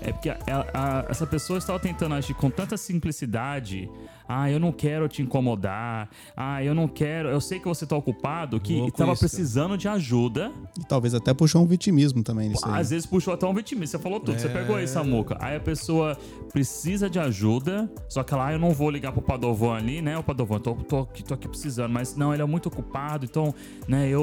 É 0.00 0.12
porque 0.12 0.30
a, 0.30 0.38
a, 0.74 1.06
essa 1.08 1.26
pessoa 1.26 1.58
estava 1.58 1.78
tentando 1.78 2.14
agir 2.14 2.34
com 2.34 2.50
tanta 2.50 2.76
simplicidade. 2.76 3.88
Ah, 4.28 4.50
eu 4.50 4.60
não 4.60 4.70
quero 4.70 5.08
te 5.08 5.22
incomodar. 5.22 6.10
Ah, 6.36 6.62
eu 6.62 6.74
não 6.74 6.86
quero. 6.86 7.30
Eu 7.30 7.40
sei 7.40 7.58
que 7.58 7.66
você 7.66 7.84
está 7.84 7.96
ocupado, 7.96 8.60
que 8.60 8.78
estava 8.86 9.16
precisando 9.16 9.78
de 9.78 9.88
ajuda. 9.88 10.52
E 10.78 10.84
talvez 10.84 11.14
até 11.14 11.32
puxou 11.32 11.62
um 11.62 11.66
vitimismo 11.66 12.22
também 12.22 12.50
nisso 12.50 12.62
Às 12.68 12.90
vezes 12.90 13.06
puxou 13.06 13.32
até 13.32 13.46
um 13.46 13.54
vitimismo. 13.54 13.86
Você 13.86 13.98
falou 13.98 14.20
tudo, 14.20 14.36
é... 14.36 14.38
você 14.38 14.48
pegou 14.48 14.76
aí, 14.76 14.86
Samuca. 14.86 15.38
Aí 15.40 15.56
a 15.56 15.60
pessoa 15.60 16.16
precisa 16.52 17.08
de 17.08 17.18
ajuda, 17.18 17.90
só 18.08 18.22
que 18.22 18.34
lá 18.34 18.48
ah, 18.48 18.52
eu 18.52 18.58
não 18.58 18.70
vou 18.70 18.90
ligar 18.90 19.12
pro 19.12 19.20
Padovan 19.20 19.76
ali, 19.76 20.00
né? 20.00 20.16
O 20.16 20.22
Padovan, 20.22 20.58
tô, 20.58 20.74
tô, 20.74 21.04
tô, 21.04 21.22
tô 21.22 21.34
aqui 21.34 21.48
precisando, 21.48 21.92
mas 21.92 22.16
não, 22.16 22.32
ele 22.32 22.42
é 22.42 22.46
muito 22.46 22.66
ocupado, 22.66 23.26
então, 23.26 23.54
né, 23.86 24.08
eu, 24.08 24.20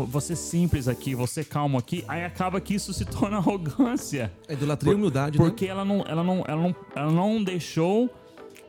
eu 0.00 0.06
vou 0.10 0.20
ser 0.20 0.34
simples 0.34 0.88
aqui, 0.88 1.14
vou 1.14 1.26
ser 1.26 1.44
calmo 1.44 1.78
aqui. 1.78 2.04
Aí 2.08 2.24
acaba 2.24 2.60
que 2.60 2.74
isso 2.74 2.92
se 2.92 3.04
torna 3.06 3.36
arrogância. 3.36 4.32
É 4.48 4.54
idolatria 4.54 4.92
e 4.92 4.96
humildade, 5.10 5.38
Porque 5.38 5.66
né? 5.66 5.70
ela 5.70 5.84
não, 5.84 6.04
ela 6.06 6.24
não, 6.24 6.44
ela 6.46 6.62
não, 6.62 6.76
ela 6.94 7.12
não 7.12 7.42
deixou 7.42 8.10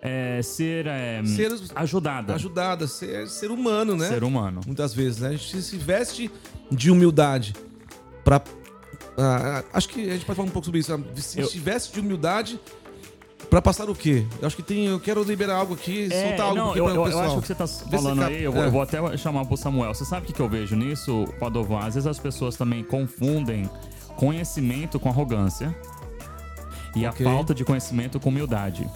é, 0.02 0.42
ser, 0.42 0.88
é, 0.88 1.24
ser 1.26 1.52
ajudada. 1.76 2.34
Ajudada, 2.34 2.88
ser, 2.88 3.28
ser 3.28 3.52
humano, 3.52 3.96
né? 3.96 4.08
Ser 4.08 4.24
humano. 4.24 4.62
Muitas 4.66 4.94
vezes, 4.94 5.20
né? 5.20 5.30
A 5.30 5.32
gente 5.32 5.62
se 5.62 5.78
veste 5.78 6.32
de 6.72 6.90
humildade 6.92 7.54
para 8.24 8.42
ah, 9.18 9.64
acho 9.74 9.90
que 9.90 10.10
a 10.10 10.14
gente 10.14 10.26
pode 10.26 10.38
falar 10.38 10.48
um 10.48 10.52
pouco 10.52 10.66
sobre 10.66 10.80
isso. 10.80 10.98
Se 11.16 11.40
eu... 11.40 11.50
veste 11.62 11.94
de 11.94 12.00
humildade 12.00 12.60
para 13.50 13.62
passar 13.62 13.90
o 13.90 13.96
quê? 13.96 14.26
Eu 14.42 14.48
acho 14.48 14.56
que 14.56 14.64
tem. 14.64 14.88
Eu 14.88 15.00
quero 15.00 15.22
liberar 15.24 15.56
algo 15.56 15.74
aqui, 15.74 16.08
é, 16.12 16.28
soltar 16.30 16.48
algo 16.48 16.56
não, 16.56 16.70
aqui 16.70 16.80
eu, 16.80 16.86
para 16.86 17.02
o 17.02 17.04
pessoal. 17.04 17.24
Eu 17.24 17.32
acho 17.32 17.42
que 17.42 17.48
você 17.48 17.56
tá 17.56 17.68
falando 17.68 18.24
aí, 18.24 18.44
eu 18.44 18.52
vou, 18.52 18.64
é. 18.64 18.68
eu 18.68 18.72
vou, 18.72 18.82
até 18.82 19.18
chamar 19.18 19.46
pro 19.46 19.58
Samuel. 19.58 19.94
Você 19.94 20.06
sabe 20.06 20.24
o 20.24 20.28
que, 20.28 20.34
que 20.34 20.40
eu 20.40 20.50
vejo 20.50 20.76
nisso, 20.76 21.26
Padovan? 21.40 21.80
Às 21.80 21.96
vezes 21.96 22.08
as 22.08 22.18
pessoas 22.18 22.56
também 22.56 22.84
confundem 22.84 23.70
conhecimento 24.16 25.00
com 25.00 25.10
arrogância. 25.10 25.76
E 26.96 27.06
okay. 27.08 27.26
a 27.26 27.30
falta 27.30 27.54
de 27.54 27.64
conhecimento 27.64 28.20
com 28.20 28.30
humildade. 28.30 28.88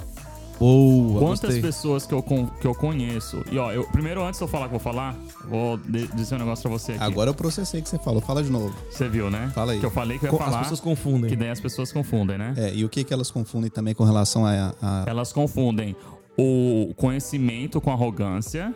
Boa, 0.60 1.20
Quantas 1.20 1.42
gostei. 1.42 1.62
pessoas 1.62 2.06
que 2.06 2.14
eu, 2.14 2.24
que 2.24 2.66
eu 2.66 2.74
conheço. 2.74 3.44
E 3.52 3.58
ó, 3.58 3.72
eu, 3.74 3.84
primeiro, 3.86 4.24
antes 4.24 4.40
de 4.40 4.44
eu 4.44 4.48
falar 4.48 4.70
que 4.70 4.76
eu 4.76 4.80
vou 4.80 4.94
falar, 4.94 5.16
vou 5.50 5.78
dizer 6.16 6.36
um 6.36 6.40
negócio 6.40 6.64
pra 6.64 6.72
você 6.72 6.94
aqui. 6.94 7.04
Agora 7.04 7.30
eu 7.30 7.34
processei 7.34 7.82
que 7.82 7.90
você 7.90 7.98
falou. 7.98 8.22
Fala 8.22 8.42
de 8.42 8.50
novo. 8.50 8.74
Você 8.90 9.10
viu, 9.10 9.30
né? 9.30 9.52
Fala 9.54 9.74
aí. 9.74 9.80
Que 9.80 9.86
eu 9.86 9.92
falei 9.92 10.18
que 10.18 10.26
eu 10.26 10.32
ia 10.32 10.38
falar. 10.38 10.60
As 10.60 10.62
pessoas 10.64 10.80
confundem. 10.80 11.30
Que 11.30 11.36
daí 11.36 11.50
as 11.50 11.60
pessoas 11.60 11.92
confundem, 11.92 12.38
né? 12.38 12.54
É, 12.58 12.74
e 12.74 12.86
o 12.86 12.90
que, 12.90 13.04
que 13.04 13.14
elas 13.14 13.30
confundem 13.30 13.70
também 13.70 13.94
com 13.94 14.06
relação 14.06 14.46
a, 14.46 14.74
a. 14.82 15.04
Elas 15.08 15.34
confundem 15.34 15.96
o 16.38 16.94
conhecimento 16.96 17.82
com 17.82 17.92
arrogância 17.92 18.74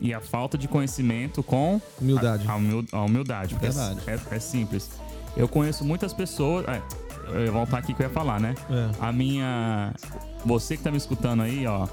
e 0.00 0.12
a 0.12 0.20
falta 0.20 0.58
de 0.58 0.66
conhecimento 0.66 1.42
com 1.42 1.80
humildade. 2.00 2.46
A, 2.48 2.52
a 2.98 3.02
humildade. 3.04 3.54
Verdade. 3.54 4.00
É, 4.06 4.14
é, 4.14 4.20
é, 4.36 4.38
simples. 4.40 4.90
Eu 5.36 5.46
conheço 5.48 5.84
muitas 5.84 6.12
pessoas. 6.12 6.66
É, 6.68 6.82
voltar 7.52 7.78
aqui 7.78 7.94
que 7.94 8.02
eu 8.02 8.06
ia 8.06 8.12
falar, 8.12 8.40
né? 8.40 8.54
É. 8.70 8.90
A 9.00 9.12
minha. 9.12 9.92
Você 10.44 10.76
que 10.76 10.82
tá 10.82 10.90
me 10.90 10.96
escutando 10.96 11.42
aí, 11.42 11.66
ó, 11.66 11.86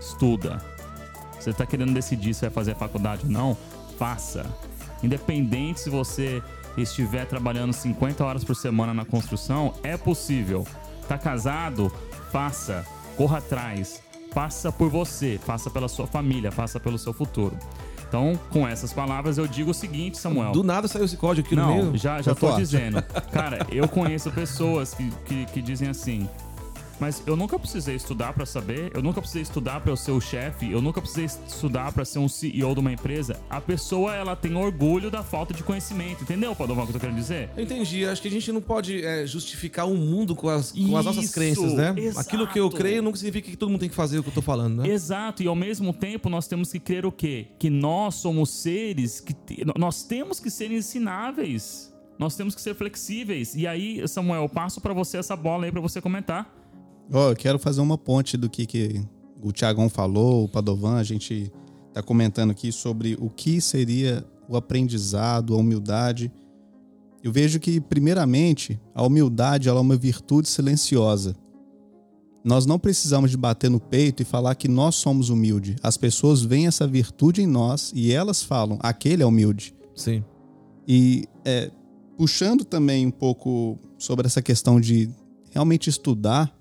estuda. 0.00 0.58
Você 1.38 1.52
tá 1.52 1.64
querendo 1.64 1.92
decidir 1.92 2.34
se 2.34 2.42
vai 2.42 2.50
fazer 2.50 2.72
a 2.72 2.74
faculdade 2.74 3.24
ou 3.24 3.30
não? 3.30 3.56
Faça. 3.98 4.44
Independente 5.02 5.80
se 5.80 5.90
você 5.90 6.42
estiver 6.76 7.26
trabalhando 7.26 7.72
50 7.72 8.24
horas 8.24 8.44
por 8.44 8.54
semana 8.54 8.92
na 8.92 9.04
construção, 9.04 9.74
é 9.82 9.96
possível. 9.96 10.66
Tá 11.08 11.16
casado? 11.18 11.90
Faça. 12.30 12.86
Corra 13.16 13.38
atrás. 13.38 14.02
Faça 14.32 14.70
por 14.70 14.88
você, 14.88 15.40
faça 15.44 15.68
pela 15.68 15.88
sua 15.88 16.06
família, 16.06 16.52
faça 16.52 16.78
pelo 16.78 16.96
seu 16.98 17.12
futuro. 17.12 17.56
Então, 18.10 18.36
com 18.50 18.66
essas 18.66 18.92
palavras, 18.92 19.38
eu 19.38 19.46
digo 19.46 19.70
o 19.70 19.74
seguinte, 19.74 20.18
Samuel. 20.18 20.50
Do 20.50 20.64
nada 20.64 20.88
saiu 20.88 21.04
esse 21.04 21.16
código 21.16 21.46
aqui 21.46 21.54
Não, 21.54 21.68
no 21.76 21.82
meio? 21.84 21.96
já, 21.96 22.20
já 22.20 22.34
tô 22.34 22.50
dizendo. 22.56 23.00
Cara, 23.30 23.64
eu 23.70 23.86
conheço 23.86 24.32
pessoas 24.32 24.92
que, 24.94 25.08
que, 25.24 25.44
que 25.46 25.62
dizem 25.62 25.88
assim: 25.88 26.28
mas 27.00 27.22
eu 27.26 27.34
nunca 27.34 27.58
precisei 27.58 27.96
estudar 27.96 28.34
para 28.34 28.44
saber, 28.44 28.90
eu 28.94 29.02
nunca 29.02 29.20
precisei 29.20 29.42
estudar 29.42 29.80
para 29.80 29.90
eu 29.90 29.96
ser 29.96 30.12
o 30.12 30.20
chefe, 30.20 30.70
eu 30.70 30.82
nunca 30.82 31.00
precisei 31.00 31.24
estudar 31.24 31.92
para 31.92 32.04
ser 32.04 32.18
um 32.18 32.28
CEO 32.28 32.74
de 32.74 32.80
uma 32.80 32.92
empresa. 32.92 33.40
A 33.48 33.60
pessoa, 33.60 34.14
ela 34.14 34.36
tem 34.36 34.54
orgulho 34.54 35.10
da 35.10 35.22
falta 35.22 35.54
de 35.54 35.62
conhecimento. 35.62 36.22
Entendeu, 36.22 36.54
Padovan, 36.54 36.82
o 36.82 36.84
que 36.84 36.90
eu 36.90 36.94
tô 36.94 37.00
querendo 37.00 37.16
dizer? 37.16 37.48
Eu 37.56 37.64
entendi. 37.64 38.04
Acho 38.04 38.20
que 38.20 38.28
a 38.28 38.30
gente 38.30 38.52
não 38.52 38.60
pode 38.60 39.02
é, 39.02 39.26
justificar 39.26 39.88
o 39.88 39.96
mundo 39.96 40.36
com 40.36 40.48
as, 40.48 40.72
com 40.72 40.96
as 40.96 41.04
nossas 41.04 41.30
crenças, 41.30 41.72
né? 41.72 41.94
Exato. 41.96 42.20
Aquilo 42.20 42.46
que 42.46 42.60
eu 42.60 42.70
creio 42.70 43.02
não 43.02 43.14
significa 43.14 43.50
que 43.50 43.56
todo 43.56 43.70
mundo 43.70 43.80
tem 43.80 43.88
que 43.88 43.94
fazer 43.94 44.18
o 44.18 44.22
que 44.22 44.28
eu 44.28 44.34
tô 44.34 44.42
falando, 44.42 44.82
né? 44.82 44.88
Exato. 44.88 45.42
E 45.42 45.46
ao 45.46 45.56
mesmo 45.56 45.92
tempo, 45.92 46.28
nós 46.28 46.46
temos 46.46 46.70
que 46.70 46.78
crer 46.78 47.06
o 47.06 47.12
quê? 47.12 47.46
Que 47.58 47.70
nós 47.70 48.16
somos 48.16 48.50
seres 48.50 49.20
que... 49.20 49.34
Nós 49.78 50.02
temos 50.02 50.38
que 50.38 50.50
ser 50.50 50.70
ensináveis. 50.70 51.90
Nós 52.18 52.36
temos 52.36 52.54
que 52.54 52.60
ser 52.60 52.74
flexíveis. 52.74 53.54
E 53.54 53.66
aí, 53.66 54.06
Samuel, 54.06 54.42
eu 54.42 54.48
passo 54.48 54.78
para 54.78 54.92
você 54.92 55.16
essa 55.16 55.34
bola 55.34 55.64
aí 55.64 55.72
para 55.72 55.80
você 55.80 56.02
comentar. 56.02 56.59
Oh, 57.12 57.30
eu 57.30 57.36
quero 57.36 57.58
fazer 57.58 57.80
uma 57.80 57.98
ponte 57.98 58.36
do 58.36 58.48
que, 58.48 58.64
que 58.66 59.04
o 59.42 59.50
Tiagão 59.50 59.88
falou, 59.88 60.44
o 60.44 60.48
Padovan, 60.48 60.94
a 60.94 61.02
gente 61.02 61.50
está 61.88 62.02
comentando 62.02 62.50
aqui 62.52 62.70
sobre 62.70 63.16
o 63.20 63.28
que 63.28 63.60
seria 63.60 64.24
o 64.48 64.56
aprendizado, 64.56 65.54
a 65.54 65.56
humildade. 65.56 66.32
Eu 67.22 67.32
vejo 67.32 67.58
que, 67.58 67.80
primeiramente, 67.80 68.80
a 68.94 69.04
humildade 69.04 69.68
ela 69.68 69.78
é 69.78 69.82
uma 69.82 69.96
virtude 69.96 70.48
silenciosa. 70.48 71.34
Nós 72.44 72.64
não 72.64 72.78
precisamos 72.78 73.30
de 73.30 73.36
bater 73.36 73.68
no 73.68 73.80
peito 73.80 74.22
e 74.22 74.24
falar 74.24 74.54
que 74.54 74.68
nós 74.68 74.94
somos 74.94 75.30
humildes. 75.30 75.76
As 75.82 75.96
pessoas 75.96 76.42
veem 76.42 76.66
essa 76.66 76.86
virtude 76.86 77.42
em 77.42 77.46
nós 77.46 77.92
e 77.94 78.12
elas 78.12 78.42
falam, 78.42 78.78
aquele 78.80 79.22
é 79.22 79.26
humilde. 79.26 79.74
Sim. 79.94 80.24
E 80.86 81.24
é, 81.44 81.70
puxando 82.16 82.64
também 82.64 83.06
um 83.06 83.10
pouco 83.10 83.78
sobre 83.98 84.26
essa 84.26 84.40
questão 84.40 84.80
de 84.80 85.10
realmente 85.50 85.90
estudar, 85.90 86.56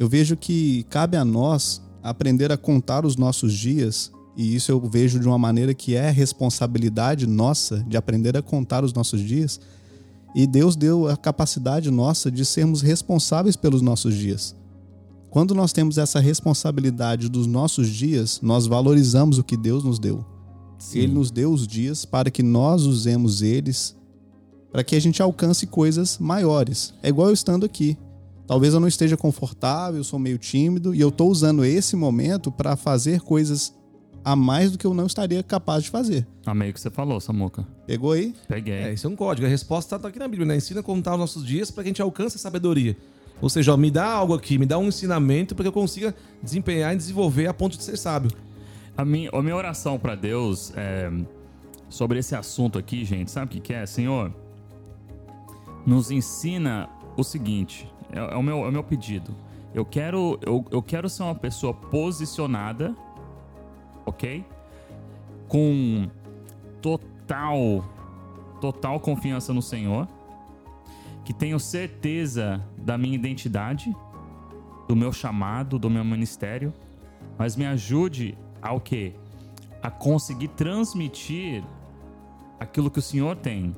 eu 0.00 0.08
vejo 0.08 0.34
que 0.34 0.84
cabe 0.84 1.14
a 1.14 1.24
nós 1.26 1.82
aprender 2.02 2.50
a 2.50 2.56
contar 2.56 3.04
os 3.04 3.16
nossos 3.16 3.52
dias, 3.52 4.10
e 4.34 4.56
isso 4.56 4.72
eu 4.72 4.80
vejo 4.80 5.20
de 5.20 5.28
uma 5.28 5.36
maneira 5.36 5.74
que 5.74 5.94
é 5.94 6.10
responsabilidade 6.10 7.26
nossa 7.26 7.84
de 7.86 7.98
aprender 7.98 8.34
a 8.34 8.40
contar 8.40 8.82
os 8.82 8.94
nossos 8.94 9.20
dias. 9.20 9.60
E 10.34 10.46
Deus 10.46 10.74
deu 10.74 11.06
a 11.06 11.18
capacidade 11.18 11.90
nossa 11.90 12.30
de 12.30 12.46
sermos 12.46 12.80
responsáveis 12.80 13.56
pelos 13.56 13.82
nossos 13.82 14.14
dias. 14.14 14.56
Quando 15.28 15.54
nós 15.54 15.70
temos 15.70 15.98
essa 15.98 16.18
responsabilidade 16.18 17.28
dos 17.28 17.46
nossos 17.46 17.90
dias, 17.90 18.40
nós 18.42 18.66
valorizamos 18.66 19.36
o 19.36 19.44
que 19.44 19.56
Deus 19.56 19.84
nos 19.84 19.98
deu. 19.98 20.24
Sim. 20.78 21.00
Ele 21.00 21.12
nos 21.12 21.30
deu 21.30 21.52
os 21.52 21.66
dias 21.66 22.06
para 22.06 22.30
que 22.30 22.42
nós 22.42 22.84
usemos 22.84 23.42
eles 23.42 23.94
para 24.72 24.82
que 24.82 24.96
a 24.96 25.00
gente 25.00 25.20
alcance 25.20 25.66
coisas 25.66 26.16
maiores. 26.18 26.94
É 27.02 27.10
igual 27.10 27.28
eu 27.28 27.34
estando 27.34 27.66
aqui. 27.66 27.98
Talvez 28.50 28.74
eu 28.74 28.80
não 28.80 28.88
esteja 28.88 29.16
confortável, 29.16 30.00
eu 30.00 30.02
sou 30.02 30.18
meio 30.18 30.36
tímido 30.36 30.92
e 30.92 31.00
eu 31.00 31.10
estou 31.10 31.30
usando 31.30 31.64
esse 31.64 31.94
momento 31.94 32.50
para 32.50 32.74
fazer 32.74 33.20
coisas 33.20 33.72
a 34.24 34.34
mais 34.34 34.72
do 34.72 34.76
que 34.76 34.84
eu 34.84 34.92
não 34.92 35.06
estaria 35.06 35.40
capaz 35.40 35.84
de 35.84 35.90
fazer. 35.90 36.26
Amei 36.44 36.70
o 36.70 36.74
que 36.74 36.80
você 36.80 36.90
falou, 36.90 37.20
Samuca. 37.20 37.64
Pegou 37.86 38.10
aí? 38.10 38.34
Peguei. 38.48 38.74
É, 38.74 38.92
isso 38.92 39.06
é 39.06 39.10
um 39.10 39.14
código. 39.14 39.46
A 39.46 39.48
resposta 39.48 39.94
está 39.94 40.08
aqui 40.08 40.18
na 40.18 40.26
Bíblia, 40.26 40.48
né? 40.48 40.56
Ensina 40.56 40.80
a 40.80 40.82
contar 40.82 41.12
os 41.12 41.20
nossos 41.20 41.46
dias 41.46 41.70
para 41.70 41.84
que 41.84 41.90
a 41.90 41.90
gente 41.90 42.02
alcance 42.02 42.38
a 42.38 42.40
sabedoria. 42.40 42.96
Ou 43.40 43.48
seja, 43.48 43.72
ó, 43.72 43.76
me 43.76 43.88
dá 43.88 44.04
algo 44.04 44.34
aqui, 44.34 44.58
me 44.58 44.66
dá 44.66 44.76
um 44.78 44.88
ensinamento 44.88 45.54
para 45.54 45.62
que 45.62 45.68
eu 45.68 45.72
consiga 45.72 46.12
desempenhar 46.42 46.92
e 46.92 46.96
desenvolver 46.96 47.46
a 47.46 47.54
ponto 47.54 47.76
de 47.76 47.84
ser 47.84 47.96
sábio. 47.96 48.32
A 48.96 49.04
minha, 49.04 49.30
a 49.32 49.40
minha 49.40 49.54
oração 49.54 49.96
para 49.96 50.16
Deus 50.16 50.72
é, 50.76 51.08
sobre 51.88 52.18
esse 52.18 52.34
assunto 52.34 52.80
aqui, 52.80 53.04
gente, 53.04 53.30
sabe 53.30 53.46
o 53.46 53.48
que, 53.48 53.60
que 53.60 53.72
é? 53.72 53.86
Senhor, 53.86 54.34
nos 55.86 56.10
ensina 56.10 56.88
o 57.16 57.22
seguinte: 57.22 57.88
é, 58.12 58.18
é, 58.18 58.36
o, 58.36 58.42
meu, 58.42 58.64
é 58.64 58.68
o 58.68 58.72
meu 58.72 58.84
pedido. 58.84 59.34
Eu 59.72 59.84
quero, 59.84 60.38
eu, 60.42 60.64
eu 60.70 60.82
quero 60.82 61.08
ser 61.08 61.22
uma 61.22 61.34
pessoa 61.34 61.72
posicionada, 61.72 62.94
ok? 64.04 64.44
Com 65.48 66.08
total, 66.82 67.84
total 68.60 68.98
confiança 68.98 69.52
no 69.52 69.62
Senhor. 69.62 70.08
Que 71.24 71.32
tenho 71.32 71.60
certeza 71.60 72.64
da 72.76 72.98
minha 72.98 73.14
identidade, 73.14 73.94
do 74.88 74.96
meu 74.96 75.12
chamado, 75.12 75.78
do 75.78 75.88
meu 75.88 76.04
ministério. 76.04 76.72
Mas 77.38 77.54
me 77.54 77.66
ajude 77.66 78.36
ao 78.60 78.80
quê? 78.80 79.14
A 79.80 79.90
conseguir 79.90 80.48
transmitir 80.48 81.62
aquilo 82.58 82.90
que 82.90 82.98
o 82.98 83.02
Senhor 83.02 83.36
tem, 83.36 83.72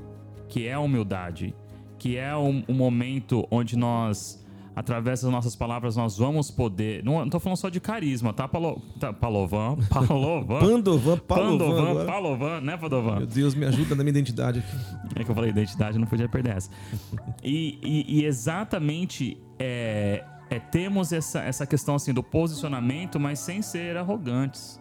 que 0.48 0.66
é 0.66 0.72
a 0.72 0.80
humildade, 0.80 1.54
que 2.02 2.16
é 2.16 2.36
um, 2.36 2.64
um 2.68 2.74
momento 2.74 3.46
onde 3.48 3.76
nós 3.78 4.44
através 4.74 5.20
das 5.22 5.30
nossas 5.30 5.54
palavras, 5.54 5.94
nós 5.96 6.16
vamos 6.18 6.50
poder. 6.50 7.04
Não, 7.04 7.20
não 7.20 7.28
tô 7.28 7.38
falando 7.38 7.58
só 7.58 7.68
de 7.68 7.78
carisma, 7.78 8.32
tá, 8.32 8.48
Palo, 8.48 8.82
tá 8.98 9.12
Palovan? 9.12 9.76
Palovan? 9.88 10.58
Pandovan, 10.58 11.18
Palovan. 11.18 11.58
Pandovan, 11.58 11.90
agora. 11.90 12.04
Palovan, 12.06 12.60
né, 12.60 12.76
Padovan? 12.76 13.16
Meu 13.18 13.26
Deus, 13.26 13.54
me 13.54 13.66
ajuda 13.66 13.94
na 13.94 14.02
minha 14.02 14.10
identidade 14.10 14.58
aqui. 14.58 14.76
É 15.14 15.22
que 15.22 15.30
eu 15.30 15.34
falei 15.34 15.50
identidade, 15.50 15.96
não 15.98 16.06
podia 16.08 16.28
perder 16.28 16.56
essa. 16.56 16.70
E, 17.44 17.78
e- 17.82 18.20
e 18.20 18.24
exatamente 18.24 19.36
é, 19.58 20.24
é, 20.50 20.58
temos 20.58 21.12
essa, 21.12 21.40
essa 21.40 21.66
questão 21.66 21.94
assim 21.94 22.12
do 22.12 22.22
posicionamento, 22.22 23.20
mas 23.20 23.38
sem 23.38 23.62
ser 23.62 23.96
arrogantes. 23.96 24.80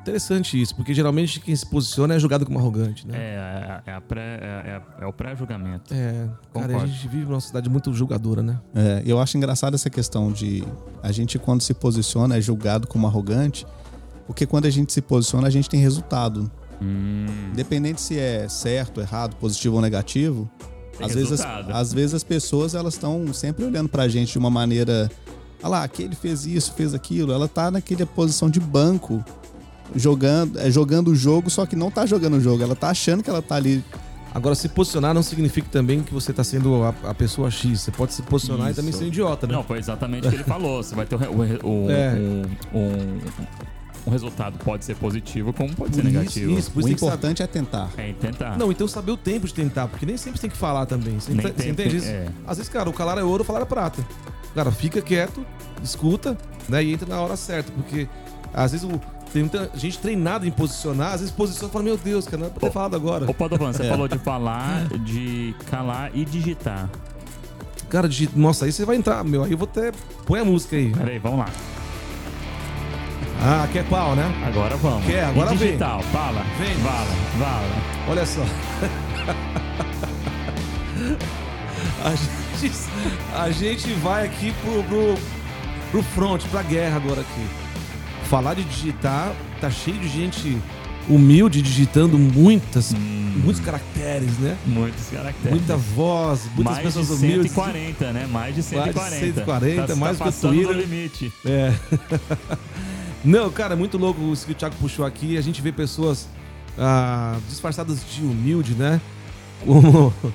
Interessante 0.00 0.60
isso, 0.60 0.74
porque 0.74 0.94
geralmente 0.94 1.40
quem 1.40 1.54
se 1.54 1.66
posiciona 1.66 2.14
é 2.14 2.18
julgado 2.18 2.46
como 2.46 2.58
arrogante, 2.58 3.06
né? 3.06 3.14
É, 3.18 3.80
é, 3.86 3.94
a 3.94 4.00
pré, 4.00 4.20
é, 4.40 4.80
é- 5.00 5.04
é 5.04 5.06
o 5.06 5.12
pré-julgamento. 5.12 5.92
É, 5.92 6.26
cara, 6.54 6.64
a 6.64 6.68
Concordo. 6.68 6.86
gente 6.86 7.06
vive 7.08 7.24
numa 7.26 7.40
sociedade 7.40 7.68
muito 7.68 7.92
julgadora, 7.92 8.42
né? 8.42 8.58
É, 8.74 9.02
eu 9.04 9.20
acho 9.20 9.36
engraçado 9.36 9.74
essa 9.74 9.90
questão 9.90 10.32
de 10.32 10.64
a 11.02 11.12
gente, 11.12 11.38
quando 11.38 11.60
se 11.60 11.74
posiciona, 11.74 12.36
é 12.38 12.40
julgado 12.40 12.86
como 12.86 13.06
arrogante, 13.06 13.66
porque 14.26 14.46
quando 14.46 14.64
a 14.66 14.70
gente 14.70 14.92
se 14.92 15.02
posiciona, 15.02 15.46
a 15.48 15.50
gente 15.50 15.68
tem 15.68 15.80
resultado. 15.80 16.50
Hum, 16.80 17.26
Independente 17.52 18.00
se 18.00 18.18
é 18.18 18.48
certo, 18.48 19.00
errado, 19.02 19.36
positivo 19.36 19.76
ou 19.76 19.82
negativo, 19.82 20.48
Tem 20.96 21.06
às 21.06 21.12
vezes, 21.14 21.32
as, 21.32 21.40
resultado. 21.40 21.72
às 21.76 21.92
vezes 21.92 22.14
as 22.14 22.24
pessoas 22.24 22.74
elas 22.74 22.94
estão 22.94 23.32
sempre 23.34 23.64
olhando 23.66 23.88
pra 23.90 24.08
gente 24.08 24.32
de 24.32 24.38
uma 24.38 24.48
maneira. 24.50 25.10
Ah 25.62 25.68
lá, 25.68 25.84
aquele 25.84 26.14
fez 26.14 26.46
isso, 26.46 26.72
fez 26.72 26.94
aquilo. 26.94 27.32
Ela 27.32 27.46
tá 27.46 27.70
naquela 27.70 28.06
posição 28.06 28.48
de 28.48 28.58
banco, 28.58 29.22
jogando, 29.94 30.58
é, 30.58 30.70
jogando 30.70 31.08
o 31.08 31.14
jogo, 31.14 31.50
só 31.50 31.66
que 31.66 31.74
não 31.76 31.90
tá 31.90 32.06
jogando 32.06 32.36
o 32.36 32.40
jogo. 32.40 32.62
Ela 32.62 32.76
tá 32.76 32.88
achando 32.90 33.22
que 33.22 33.30
ela 33.30 33.42
tá 33.42 33.56
ali. 33.56 33.84
Agora, 34.32 34.54
se 34.54 34.68
posicionar 34.68 35.12
não 35.12 35.22
significa 35.24 35.68
também 35.72 36.02
que 36.02 36.14
você 36.14 36.32
tá 36.32 36.44
sendo 36.44 36.84
a, 36.84 36.94
a 37.10 37.14
pessoa 37.14 37.50
X. 37.50 37.80
Você 37.80 37.90
pode 37.90 38.14
se 38.14 38.22
posicionar 38.22 38.68
e 38.68 38.70
Isso. 38.70 38.80
também 38.80 38.92
ser 38.92 39.04
um 39.04 39.08
idiota, 39.08 39.46
né? 39.46 39.54
Não, 39.54 39.64
foi 39.64 39.78
exatamente 39.78 40.26
o 40.26 40.30
que 40.30 40.36
ele 40.36 40.44
falou. 40.44 40.82
Você 40.82 40.94
vai 40.94 41.04
ter 41.04 41.16
o 41.16 41.18
re- 41.18 41.58
o- 41.64 41.86
É. 41.90 42.12
um, 42.72 42.78
um- 42.78 43.18
um 44.06 44.10
resultado 44.10 44.56
pode 44.64 44.84
ser 44.84 44.94
positivo, 44.96 45.52
como 45.52 45.74
pode 45.74 45.94
ser 45.94 46.00
isso, 46.02 46.10
negativo. 46.10 46.58
isso, 46.58 46.70
por 46.70 46.78
o 46.78 46.80
isso 46.80 46.86
tem 46.88 46.94
que 46.94 47.00
saber. 47.00 47.12
importante 47.12 47.42
é 47.42 47.46
tentar. 47.46 47.90
É 47.98 48.12
tentar. 48.14 48.56
Não, 48.56 48.70
então 48.72 48.88
saber 48.88 49.10
o 49.12 49.16
tempo 49.16 49.46
de 49.46 49.52
tentar, 49.52 49.88
porque 49.88 50.06
nem 50.06 50.16
sempre 50.16 50.40
tem 50.40 50.48
que 50.48 50.56
falar 50.56 50.86
também. 50.86 51.18
Você, 51.20 51.32
Nem 51.34 51.52
tem- 51.52 51.68
entende 51.70 51.96
isso? 51.98 52.06
é. 52.08 52.26
Às 52.46 52.56
vezes, 52.56 52.72
cara, 52.72 52.88
o 52.88 52.92
calar 52.94 53.18
é 53.18 53.22
ouro, 53.24 53.42
o 53.42 53.44
falar 53.46 53.60
é 53.60 53.64
prata. 53.66 54.02
Cara, 54.54 54.70
fica 54.70 55.02
quieto, 55.02 55.44
escuta, 55.82 56.36
né? 56.68 56.82
E 56.82 56.92
entra 56.94 57.06
na 57.06 57.20
hora 57.20 57.36
certa, 57.36 57.70
porque 57.72 58.08
às 58.54 58.72
vezes 58.72 58.86
o- 58.88 59.00
tem 59.32 59.42
muita 59.42 59.70
gente 59.74 59.98
treinada 59.98 60.46
em 60.46 60.50
posicionar, 60.50 61.12
às 61.14 61.20
vezes 61.20 61.34
posiciona 61.34 61.68
e 61.68 61.72
fala, 61.72 61.84
meu 61.84 61.96
Deus, 61.96 62.24
cara, 62.26 62.38
não 62.38 62.46
é 62.48 62.50
pra 62.50 62.60
ter 62.68 62.72
falado 62.72 62.96
agora. 62.96 63.30
Ô, 63.30 63.34
Padovan, 63.34 63.72
você 63.72 63.84
É. 63.84 63.88
falou 63.88 64.08
de 64.08 64.18
falar, 64.18 64.86
de 65.04 65.54
calar 65.70 66.10
e 66.14 66.24
digitar. 66.24 66.88
Cara, 67.88 68.08
digita, 68.08 68.32
nossa, 68.36 68.64
aí 68.64 68.72
você 68.72 68.84
vai 68.84 68.96
entrar, 68.96 69.22
meu, 69.24 69.44
aí 69.44 69.52
eu 69.52 69.58
vou 69.58 69.68
até. 69.70 69.92
Põe 70.26 70.40
a 70.40 70.44
música 70.44 70.76
aí. 70.76 70.90
Peraí, 70.92 71.18
vamos 71.18 71.38
lá. 71.40 71.46
Ah, 73.42 73.66
quer 73.72 73.84
pau, 73.88 74.14
né? 74.14 74.30
Agora 74.46 74.76
vamos. 74.76 75.04
Quer? 75.06 75.24
Agora 75.24 75.54
e 75.54 75.56
vem. 75.56 75.68
digital, 75.68 76.02
fala. 76.12 76.42
Vem. 76.58 76.74
Fala, 76.76 77.06
fala. 77.38 77.68
Olha 78.08 78.26
só. 78.26 78.42
a, 82.04 82.14
gente, 82.60 82.76
a 83.34 83.50
gente 83.50 83.92
vai 83.94 84.26
aqui 84.26 84.52
pro, 84.62 84.82
pro, 84.84 85.14
pro 85.90 86.02
front, 86.02 86.42
pra 86.50 86.62
guerra 86.62 86.96
agora 86.96 87.22
aqui. 87.22 87.46
Falar 88.30 88.54
de 88.54 88.62
digitar, 88.62 89.34
tá 89.60 89.68
cheio 89.68 89.98
de 89.98 90.08
gente 90.08 90.56
humilde 91.08 91.60
digitando 91.60 92.16
muitas, 92.16 92.92
muitos 92.92 93.60
caracteres, 93.60 94.38
né? 94.38 94.56
Muitos 94.64 95.08
caracteres. 95.08 95.50
Muita 95.50 95.76
voz, 95.76 96.44
muitas 96.54 96.64
mais 96.64 96.76
de 96.76 96.82
pessoas 96.84 97.10
humildes. 97.10 97.50
140, 97.50 98.12
né? 98.12 98.28
Mais 98.30 98.54
de 98.54 98.62
140. 98.62 99.26
140, 99.26 99.86
tá, 99.88 99.96
mais 99.96 100.16
tá 100.16 100.30
que 100.30 100.30
o 100.30 100.40
Twitter. 100.48 100.76
limite. 100.76 101.32
É. 101.44 101.74
Não, 103.24 103.50
cara, 103.50 103.74
é 103.74 103.76
muito 103.76 103.98
louco 103.98 104.32
isso 104.32 104.46
que 104.46 104.52
o 104.52 104.54
Thiago 104.54 104.76
puxou 104.80 105.04
aqui. 105.04 105.36
A 105.36 105.40
gente 105.40 105.60
vê 105.60 105.72
pessoas 105.72 106.28
ah, 106.78 107.36
disfarçadas 107.48 107.98
de 108.14 108.22
humilde, 108.22 108.74
né? 108.74 109.00
Como. 109.66 110.14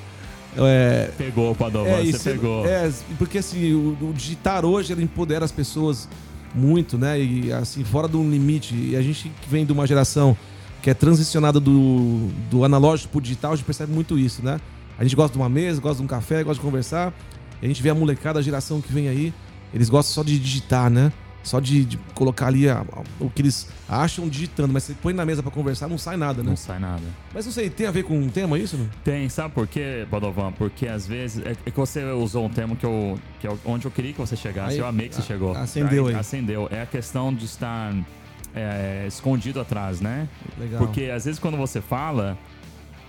É, 0.58 1.12
Pegou 1.18 1.52
o 1.52 1.56
Padovan, 1.56 1.90
é, 1.90 2.06
você 2.06 2.32
pegou. 2.32 2.66
é, 2.66 2.90
porque 3.18 3.40
assim, 3.40 3.74
o, 3.74 3.98
o 4.00 4.14
digitar 4.14 4.64
hoje 4.64 4.94
ele 4.94 5.04
empodera 5.04 5.44
as 5.44 5.52
pessoas 5.52 6.08
muito, 6.56 6.98
né? 6.98 7.20
E 7.22 7.52
assim, 7.52 7.84
fora 7.84 8.08
do 8.08 8.22
limite. 8.24 8.74
E 8.74 8.96
a 8.96 9.02
gente 9.02 9.30
que 9.42 9.50
vem 9.50 9.66
de 9.66 9.72
uma 9.72 9.86
geração 9.86 10.36
que 10.82 10.90
é 10.90 10.94
transicionada 10.94 11.60
do, 11.60 12.30
do 12.50 12.64
analógico 12.64 13.12
pro 13.12 13.22
digital, 13.22 13.54
a 13.54 13.56
gente 13.56 13.66
percebe 13.66 13.92
muito 13.92 14.18
isso, 14.18 14.44
né? 14.44 14.60
A 14.98 15.04
gente 15.04 15.16
gosta 15.16 15.34
de 15.34 15.38
uma 15.38 15.50
mesa, 15.50 15.82
gosta 15.82 15.98
de 15.98 16.04
um 16.04 16.08
café, 16.08 16.44
gosta 16.44 16.62
de 16.62 16.66
conversar. 16.66 17.14
E 17.62 17.66
a 17.66 17.68
gente 17.68 17.82
vê 17.82 17.90
a 17.90 17.96
molecada, 17.96 18.40
a 18.40 18.42
geração 18.42 18.80
que 18.80 18.92
vem 18.92 19.08
aí, 19.08 19.34
eles 19.74 19.90
gostam 19.90 20.14
só 20.14 20.24
de 20.24 20.38
digitar, 20.40 20.90
né? 20.90 21.12
Só 21.46 21.60
de, 21.62 21.86
de 21.86 21.98
colocar 22.14 22.48
ali 22.48 22.68
a- 22.68 22.80
a- 22.82 23.04
o 23.24 23.30
que 23.30 23.42
eles 23.42 23.70
acham 23.88 24.28
digitando, 24.28 24.74
mas 24.74 24.84
você 24.84 24.94
põe 25.02 25.14
na 25.14 25.24
mesa 25.26 25.42
pra 25.44 25.52
conversar, 25.52 25.88
não 25.88 25.98
sai 25.98 26.18
nada, 26.18 26.42
né? 26.44 26.50
Não 26.50 26.58
sai 26.58 26.80
nada. 26.80 27.04
Mas 27.34 27.46
não 27.46 27.54
sei, 27.54 27.70
tem 27.70 27.86
a 27.88 27.92
ver 27.92 28.04
com 28.04 28.18
um 28.20 28.28
tema 28.30 28.58
isso? 28.60 28.76
Não? 28.76 28.90
Tem, 29.04 29.30
sabe 29.30 29.54
por 29.54 29.68
quê, 29.68 30.08
Padovan? 30.10 30.52
Porque 30.52 30.88
às 30.88 31.06
vezes. 31.08 31.46
É, 31.46 31.52
é 31.52 31.72
que 31.72 31.78
você 31.78 32.04
usou 32.12 32.46
um 32.46 32.50
termo 32.50 32.76
que 32.76 32.86
eu, 32.86 33.18
que 33.40 33.48
eu- 33.48 33.60
onde 33.64 33.86
eu 33.86 33.92
queria 33.92 34.12
que 34.12 34.20
você 34.20 34.36
chegasse. 34.36 34.74
Aí, 34.74 34.80
eu 34.80 34.88
amei 34.88 35.08
que 35.08 35.16
você 35.16 35.22
a- 35.22 35.26
chegou. 35.26 35.56
acendeu 35.56 36.08
aí. 36.08 36.16
Acendeu. 36.16 36.68
É 36.72 36.82
a 36.82 36.86
questão 36.88 37.34
de 37.34 37.46
estar 37.46 37.94
é, 38.56 39.06
escondido 39.08 39.60
atrás, 39.60 40.00
né? 40.02 40.28
Legal. 40.58 40.80
Porque 40.80 41.04
às 41.14 41.26
vezes 41.26 41.40
quando 41.40 41.58
você 41.58 41.82
fala, 41.82 42.38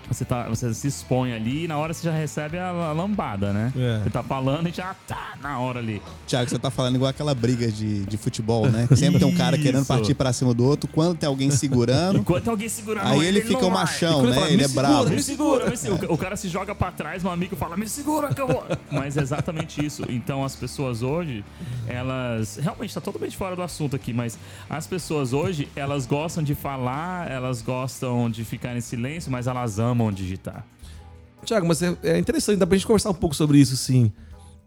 você, 0.07 0.25
tá, 0.25 0.43
você 0.49 0.73
se 0.73 0.87
expõe 0.87 1.33
ali 1.33 1.65
e 1.65 1.67
na 1.67 1.77
hora 1.77 1.93
você 1.93 2.03
já 2.03 2.11
recebe 2.13 2.57
a, 2.57 2.69
a 2.69 2.91
lambada, 2.91 3.51
né? 3.53 3.73
É. 3.75 4.03
Você 4.03 4.09
tá 4.09 4.23
falando 4.23 4.67
e 4.67 4.71
já 4.71 4.95
tá 5.07 5.33
na 5.41 5.59
hora 5.59 5.79
ali. 5.79 6.01
Tiago, 6.25 6.49
você 6.49 6.57
tá 6.59 6.69
falando 6.71 6.95
igual 6.95 7.09
aquela 7.09 7.33
briga 7.35 7.71
de, 7.71 8.05
de 8.05 8.17
futebol, 8.17 8.69
né? 8.69 8.87
Sempre 8.95 9.19
tem 9.19 9.27
um 9.27 9.35
cara 9.35 9.57
querendo 9.57 9.85
partir 9.85 10.13
pra 10.13 10.31
cima 10.33 10.53
do 10.53 10.63
outro. 10.65 10.89
Quando 10.91 11.17
tem 11.17 11.27
alguém 11.27 11.51
segurando, 11.51 12.19
Enquanto 12.27 12.43
tem 12.43 12.51
alguém 12.51 12.69
segurando 12.69 13.07
aí 13.07 13.25
ele 13.25 13.39
não 13.41 13.47
fica 13.47 13.59
o 13.65 13.69
vai. 13.69 13.79
machão, 13.79 14.19
ele 14.21 14.29
né? 14.29 14.35
fala, 14.35 14.47
Ele 14.47 14.57
"Me 14.57 14.63
é 14.63 14.67
segura, 14.67 14.87
bravo. 14.87 15.09
Me 15.09 15.23
segura, 15.23 15.69
me 15.69 15.77
segura. 15.77 16.13
O 16.13 16.17
cara 16.17 16.35
se 16.35 16.47
joga 16.49 16.73
pra 16.75 16.91
trás, 16.91 17.23
meu 17.23 17.31
amigo 17.31 17.55
fala, 17.55 17.75
me 17.77 17.87
segura 17.89 18.33
que 18.33 18.41
eu 18.41 18.47
vou. 18.47 18.63
Mas 18.91 19.17
é 19.17 19.21
exatamente 19.21 19.85
isso. 19.85 20.03
Então 20.09 20.43
as 20.43 20.55
pessoas 20.55 21.01
hoje, 21.01 21.43
elas. 21.87 22.57
Realmente 22.61 22.93
tá 22.93 23.01
totalmente 23.01 23.35
fora 23.35 23.55
do 23.55 23.61
assunto 23.61 23.95
aqui, 23.95 24.13
mas 24.13 24.37
as 24.69 24.85
pessoas 24.87 25.33
hoje, 25.33 25.67
elas 25.75 26.05
gostam 26.05 26.43
de 26.43 26.55
falar, 26.55 27.29
elas 27.29 27.61
gostam 27.61 28.29
de 28.29 28.43
ficar 28.43 28.75
em 28.75 28.81
silêncio, 28.81 29.31
mas 29.31 29.47
elas 29.47 29.79
amam 29.79 29.96
digitar. 30.11 30.65
Tiago, 31.43 31.67
mas 31.67 31.81
é, 31.81 31.95
é 32.03 32.17
interessante, 32.17 32.57
dá 32.57 32.67
pra 32.67 32.77
gente 32.77 32.85
conversar 32.85 33.09
um 33.09 33.13
pouco 33.13 33.35
sobre 33.35 33.57
isso, 33.57 33.77
sim. 33.77 34.11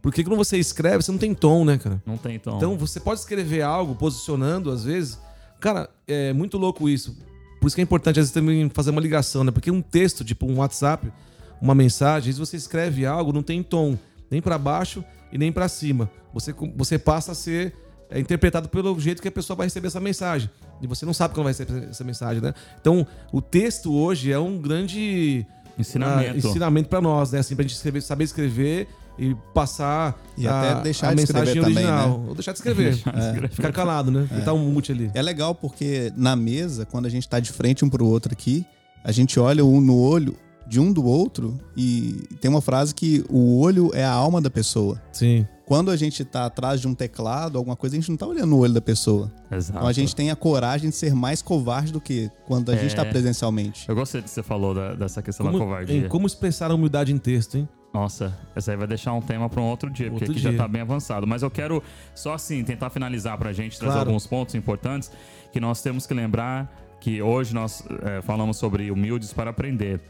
Porque 0.03 0.25
quando 0.25 0.37
você 0.37 0.59
escreve, 0.59 1.03
você 1.03 1.13
não 1.13 1.19
tem 1.19 1.35
tom, 1.35 1.65
né, 1.65 1.77
cara? 1.77 2.03
Não 2.07 2.17
tem 2.17 2.39
tom. 2.39 2.57
Então 2.57 2.77
você 2.77 2.99
pode 2.99 3.21
escrever 3.21 3.63
algo 3.63 3.95
posicionando, 3.95 4.71
às 4.71 4.85
vezes. 4.85 5.19
Cara, 5.61 5.91
é 6.09 6.33
muito 6.33 6.57
louco 6.57 6.89
isso. 6.89 7.17
Por 7.61 7.67
isso 7.67 7.77
que 7.77 7.83
é 7.83 7.85
importante, 7.85 8.19
às 8.19 8.25
vezes, 8.25 8.33
também 8.33 8.71
fazer 8.71 8.91
uma 8.91 9.01
ligação, 9.01 9.45
né? 9.45 9.51
Porque 9.51 9.71
um 9.71 9.83
texto, 9.83 10.25
tipo 10.25 10.47
um 10.47 10.57
WhatsApp, 10.57 11.13
uma 11.61 11.75
mensagem, 11.75 12.31
às 12.31 12.39
vezes 12.39 12.39
você 12.39 12.57
escreve 12.57 13.05
algo, 13.05 13.33
não 13.33 13.43
tem 13.43 13.63
tom, 13.63 13.99
nem 14.31 14.41
pra 14.41 14.57
baixo 14.57 15.05
e 15.31 15.37
nem 15.37 15.53
pra 15.53 15.69
cima. 15.69 16.11
Você, 16.33 16.55
você 16.75 16.99
passa 16.99 17.33
a 17.33 17.35
ser 17.35 17.75
é, 18.11 18.19
interpretado 18.19 18.69
pelo 18.69 18.99
jeito 18.99 19.23
que 19.23 19.29
a 19.29 19.33
pessoa 19.33 19.57
vai 19.57 19.67
receber 19.67 19.89
essa 19.89 20.01
mensagem. 20.01 20.51
E 20.83 20.87
você 20.87 21.05
não 21.07 21.13
sabe 21.15 21.35
como 21.35 21.45
vai 21.45 21.53
receber 21.53 21.89
essa 21.91 22.05
mensagem, 22.05 22.43
né? 22.43 22.55
Então, 22.81 23.07
o 23.33 23.41
texto 23.41 23.95
hoje 23.95 24.33
é 24.33 24.39
um 24.39 24.59
grande 24.59 25.47
Ensinamento. 25.79 26.31
ah, 26.35 26.37
ensinamento 26.37 26.89
pra 26.89 27.01
nós, 27.01 27.33
né? 27.33 27.39
Assim, 27.39 27.55
pra 27.55 27.63
gente 27.63 27.75
escrever, 27.75 28.01
saber 28.03 28.25
escrever 28.25 28.89
e 29.19 29.35
passar 29.55 30.19
E 30.37 30.47
a, 30.49 30.73
até 30.73 30.83
deixar 30.83 31.09
a 31.09 31.15
de 31.15 31.21
mensagem 31.21 31.43
escrever 31.45 31.61
também, 31.69 31.85
original. 31.85 32.19
né? 32.21 32.25
Ou 32.29 32.35
deixar 32.35 32.53
de 32.53 32.59
escrever. 32.59 32.91
Deixar 32.95 33.13
de 33.13 33.21
escrever. 33.21 33.51
Ficar 33.51 33.73
calado, 33.73 34.11
né? 34.11 34.27
Botar 34.31 34.53
um 34.55 34.71
mute 34.71 34.93
ali. 34.93 35.11
É 35.15 35.23
legal 35.23 35.55
porque 35.55 36.13
na 36.17 36.35
mesa, 36.35 36.87
quando 36.87 37.07
a 37.07 37.09
gente 37.11 37.29
tá 37.29 37.39
de 37.41 37.53
frente 37.53 37.85
um 37.85 37.89
pro 37.91 38.07
outro 38.07 38.33
aqui, 38.33 38.65
a 39.05 39.13
gente 39.13 39.39
olha 39.39 39.65
um 39.65 39.81
no 39.81 39.99
olho 39.99 40.37
de 40.67 40.79
um 40.79 40.93
do 40.93 41.05
outro 41.05 41.59
e 41.77 42.29
tem 42.41 42.49
uma 42.51 42.61
frase 42.61 42.95
que 42.95 43.25
o 43.29 43.59
olho 43.59 43.91
é 43.93 44.05
a 44.05 44.13
alma 44.13 44.41
da 44.41 44.49
pessoa. 44.51 45.01
Sim. 45.13 45.47
Quando 45.71 45.93
a 45.93 45.97
gente 45.97 46.25
tá 46.25 46.47
atrás 46.47 46.81
de 46.81 46.89
um 46.89 46.95
teclado, 46.97 47.57
alguma 47.57 47.77
coisa, 47.77 47.95
a 47.95 48.01
gente 48.01 48.09
não 48.11 48.17
tá 48.17 48.27
olhando 48.27 48.49
no 48.49 48.59
olho 48.59 48.73
da 48.75 48.81
pessoa. 48.81 49.31
Exato. 49.53 49.79
Então 49.79 49.89
a 49.89 49.93
gente 49.93 50.17
tem 50.17 50.29
a 50.29 50.35
coragem 50.35 50.91
de 50.91 50.97
ser 50.97 51.15
mais 51.15 51.43
covarde 51.43 51.93
do 51.93 52.01
que 52.01 52.29
quando 52.45 52.73
a 52.73 52.77
gente 52.77 52.93
tá 52.97 53.03
É. 53.03 53.05
presencialmente. 53.05 53.89
Eu 53.89 53.95
gostei 53.95 54.21
que 54.21 54.29
você 54.29 54.43
falou 54.43 54.75
da- 54.75 54.95
dessa 54.95 55.23
questão 55.23 55.47
Como, 55.47 55.57
da 55.61 55.65
covardia. 55.65 55.97
em 55.97 56.09
como 56.09 56.27
expressar 56.27 56.73
a 56.73 56.75
humildade 56.75 57.13
em 57.13 57.19
texto, 57.19 57.57
hein? 57.57 57.69
Nossa, 57.95 58.37
essa 58.57 58.73
aí 58.73 58.77
vai 58.77 58.89
deixar 58.89 59.13
um 59.13 59.21
tema 59.23 59.49
para 59.49 59.61
um 59.61 59.65
outro 59.67 59.89
dia, 59.89 60.11
porque 60.11 60.25
Outro 60.25 60.33
aqui 60.33 60.41
já 60.43 60.51
dia. 60.51 60.59
tá 60.59 60.67
bem 60.67 60.81
avançado. 60.83 61.25
Mas 61.25 61.43
eu 61.45 61.51
quero 61.53 61.81
só 62.17 62.35
assim 62.35 62.65
tentar 62.65 62.91
finalizar 62.91 63.39
pra 63.39 63.53
gente, 63.53 63.79
trazer 63.79 63.93
Claro. 63.95 64.09
alguns 64.11 64.27
pontos 64.27 64.57
importantes 64.57 65.09
que 65.53 65.61
nós 65.61 65.81
temos 65.83 66.05
que 66.05 66.13
lembrar 66.13 66.69
que 67.01 67.23
hoje 67.23 67.55
nós 67.55 67.85
eh, 68.03 68.21
falamos 68.23 68.57
sobre 68.57 68.91
humildes 68.91 69.33
para 69.33 69.51
aprender. 69.51 70.01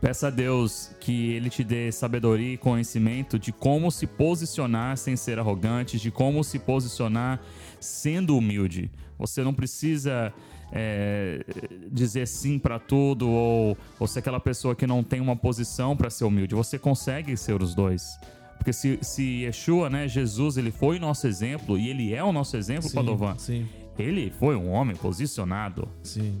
Peça 0.00 0.28
a 0.28 0.30
Deus 0.30 0.90
que 0.98 1.32
Ele 1.32 1.50
te 1.50 1.62
dê 1.62 1.92
sabedoria 1.92 2.54
e 2.54 2.56
conhecimento 2.56 3.38
de 3.38 3.52
como 3.52 3.90
se 3.90 4.06
posicionar 4.06 4.96
sem 4.96 5.14
ser 5.14 5.38
arrogante, 5.38 5.98
de 5.98 6.10
como 6.10 6.42
se 6.42 6.58
posicionar 6.58 7.40
sendo 7.78 8.36
humilde. 8.36 8.90
Você 9.18 9.42
não 9.44 9.52
precisa 9.52 10.32
é, 10.72 11.44
dizer 11.92 12.26
sim 12.26 12.58
para 12.58 12.78
tudo 12.78 13.28
ou, 13.28 13.76
ou 13.98 14.06
ser 14.06 14.20
aquela 14.20 14.40
pessoa 14.40 14.74
que 14.74 14.86
não 14.86 15.02
tem 15.04 15.20
uma 15.20 15.36
posição 15.36 15.94
para 15.94 16.08
ser 16.08 16.24
humilde. 16.24 16.54
Você 16.54 16.78
consegue 16.78 17.36
ser 17.36 17.60
os 17.62 17.74
dois. 17.74 18.18
Porque 18.56 18.72
se, 18.72 18.98
se 19.02 19.42
Yeshua, 19.44 19.88
né, 19.90 20.06
Jesus, 20.08 20.56
ele 20.56 20.70
foi 20.70 20.96
o 20.98 21.00
nosso 21.00 21.26
exemplo 21.26 21.78
e 21.78 21.88
ele 21.88 22.14
é 22.14 22.22
o 22.22 22.32
nosso 22.32 22.56
exemplo, 22.56 22.88
Sim, 22.88 22.94
Padovan. 22.94 23.38
Sim, 23.38 23.66
Ele 23.98 24.30
foi 24.38 24.54
um 24.54 24.70
homem 24.70 24.94
posicionado. 24.96 25.88
sim. 26.02 26.40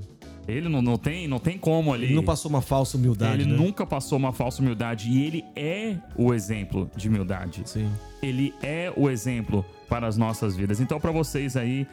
Ele 0.52 0.68
não, 0.68 0.80
não, 0.82 0.96
tem, 0.98 1.26
não 1.28 1.38
tem 1.38 1.56
como 1.58 1.92
ali. 1.92 2.06
Ele 2.06 2.14
não 2.14 2.22
passou 2.24 2.48
uma 2.50 2.60
falsa 2.60 2.96
humildade, 2.96 3.42
Ele 3.42 3.50
né? 3.52 3.56
nunca 3.56 3.84
passou 3.86 4.18
uma 4.18 4.32
falsa 4.32 4.60
humildade 4.62 5.10
e 5.10 5.24
ele 5.24 5.44
é 5.56 5.96
o 6.16 6.32
exemplo 6.34 6.90
de 6.96 7.08
humildade. 7.08 7.62
Sim. 7.64 7.90
Ele 8.22 8.54
é 8.62 8.92
o 8.96 9.08
exemplo 9.08 9.64
para 9.88 10.06
as 10.06 10.16
nossas 10.16 10.56
vidas. 10.56 10.80
Então, 10.80 11.00
para 11.00 11.10
vocês 11.10 11.56
aí, 11.56 11.86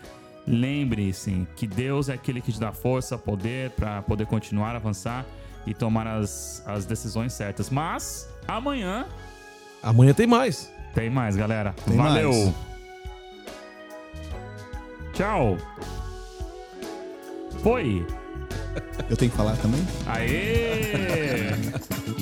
lembrem-se 0.45 1.47
que 1.55 1.67
Deus 1.67 2.09
é 2.09 2.13
aquele 2.13 2.41
que 2.41 2.51
te 2.51 2.59
dá 2.59 2.71
força, 2.71 3.17
poder 3.17 3.71
para 3.71 4.01
poder 4.01 4.25
continuar 4.25 4.75
avançar 4.75 5.25
e 5.65 5.73
tomar 5.73 6.07
as, 6.07 6.63
as 6.65 6.85
decisões 6.85 7.33
certas. 7.33 7.69
Mas 7.69 8.29
amanhã 8.47 9.05
Amanhã 9.83 10.13
tem 10.13 10.25
mais. 10.27 10.71
tem 10.93 11.09
mais, 11.09 11.35
galera. 11.35 11.73
Tem 11.85 11.95
Valeu. 11.97 12.31
mais. 12.31 12.53
Tchau. 15.13 15.57
Foi. 17.61 18.05
Eu 19.09 19.17
tenho 19.17 19.31
que 19.31 19.37
falar 19.37 19.55
também? 19.57 19.81
Aê! 20.05 21.51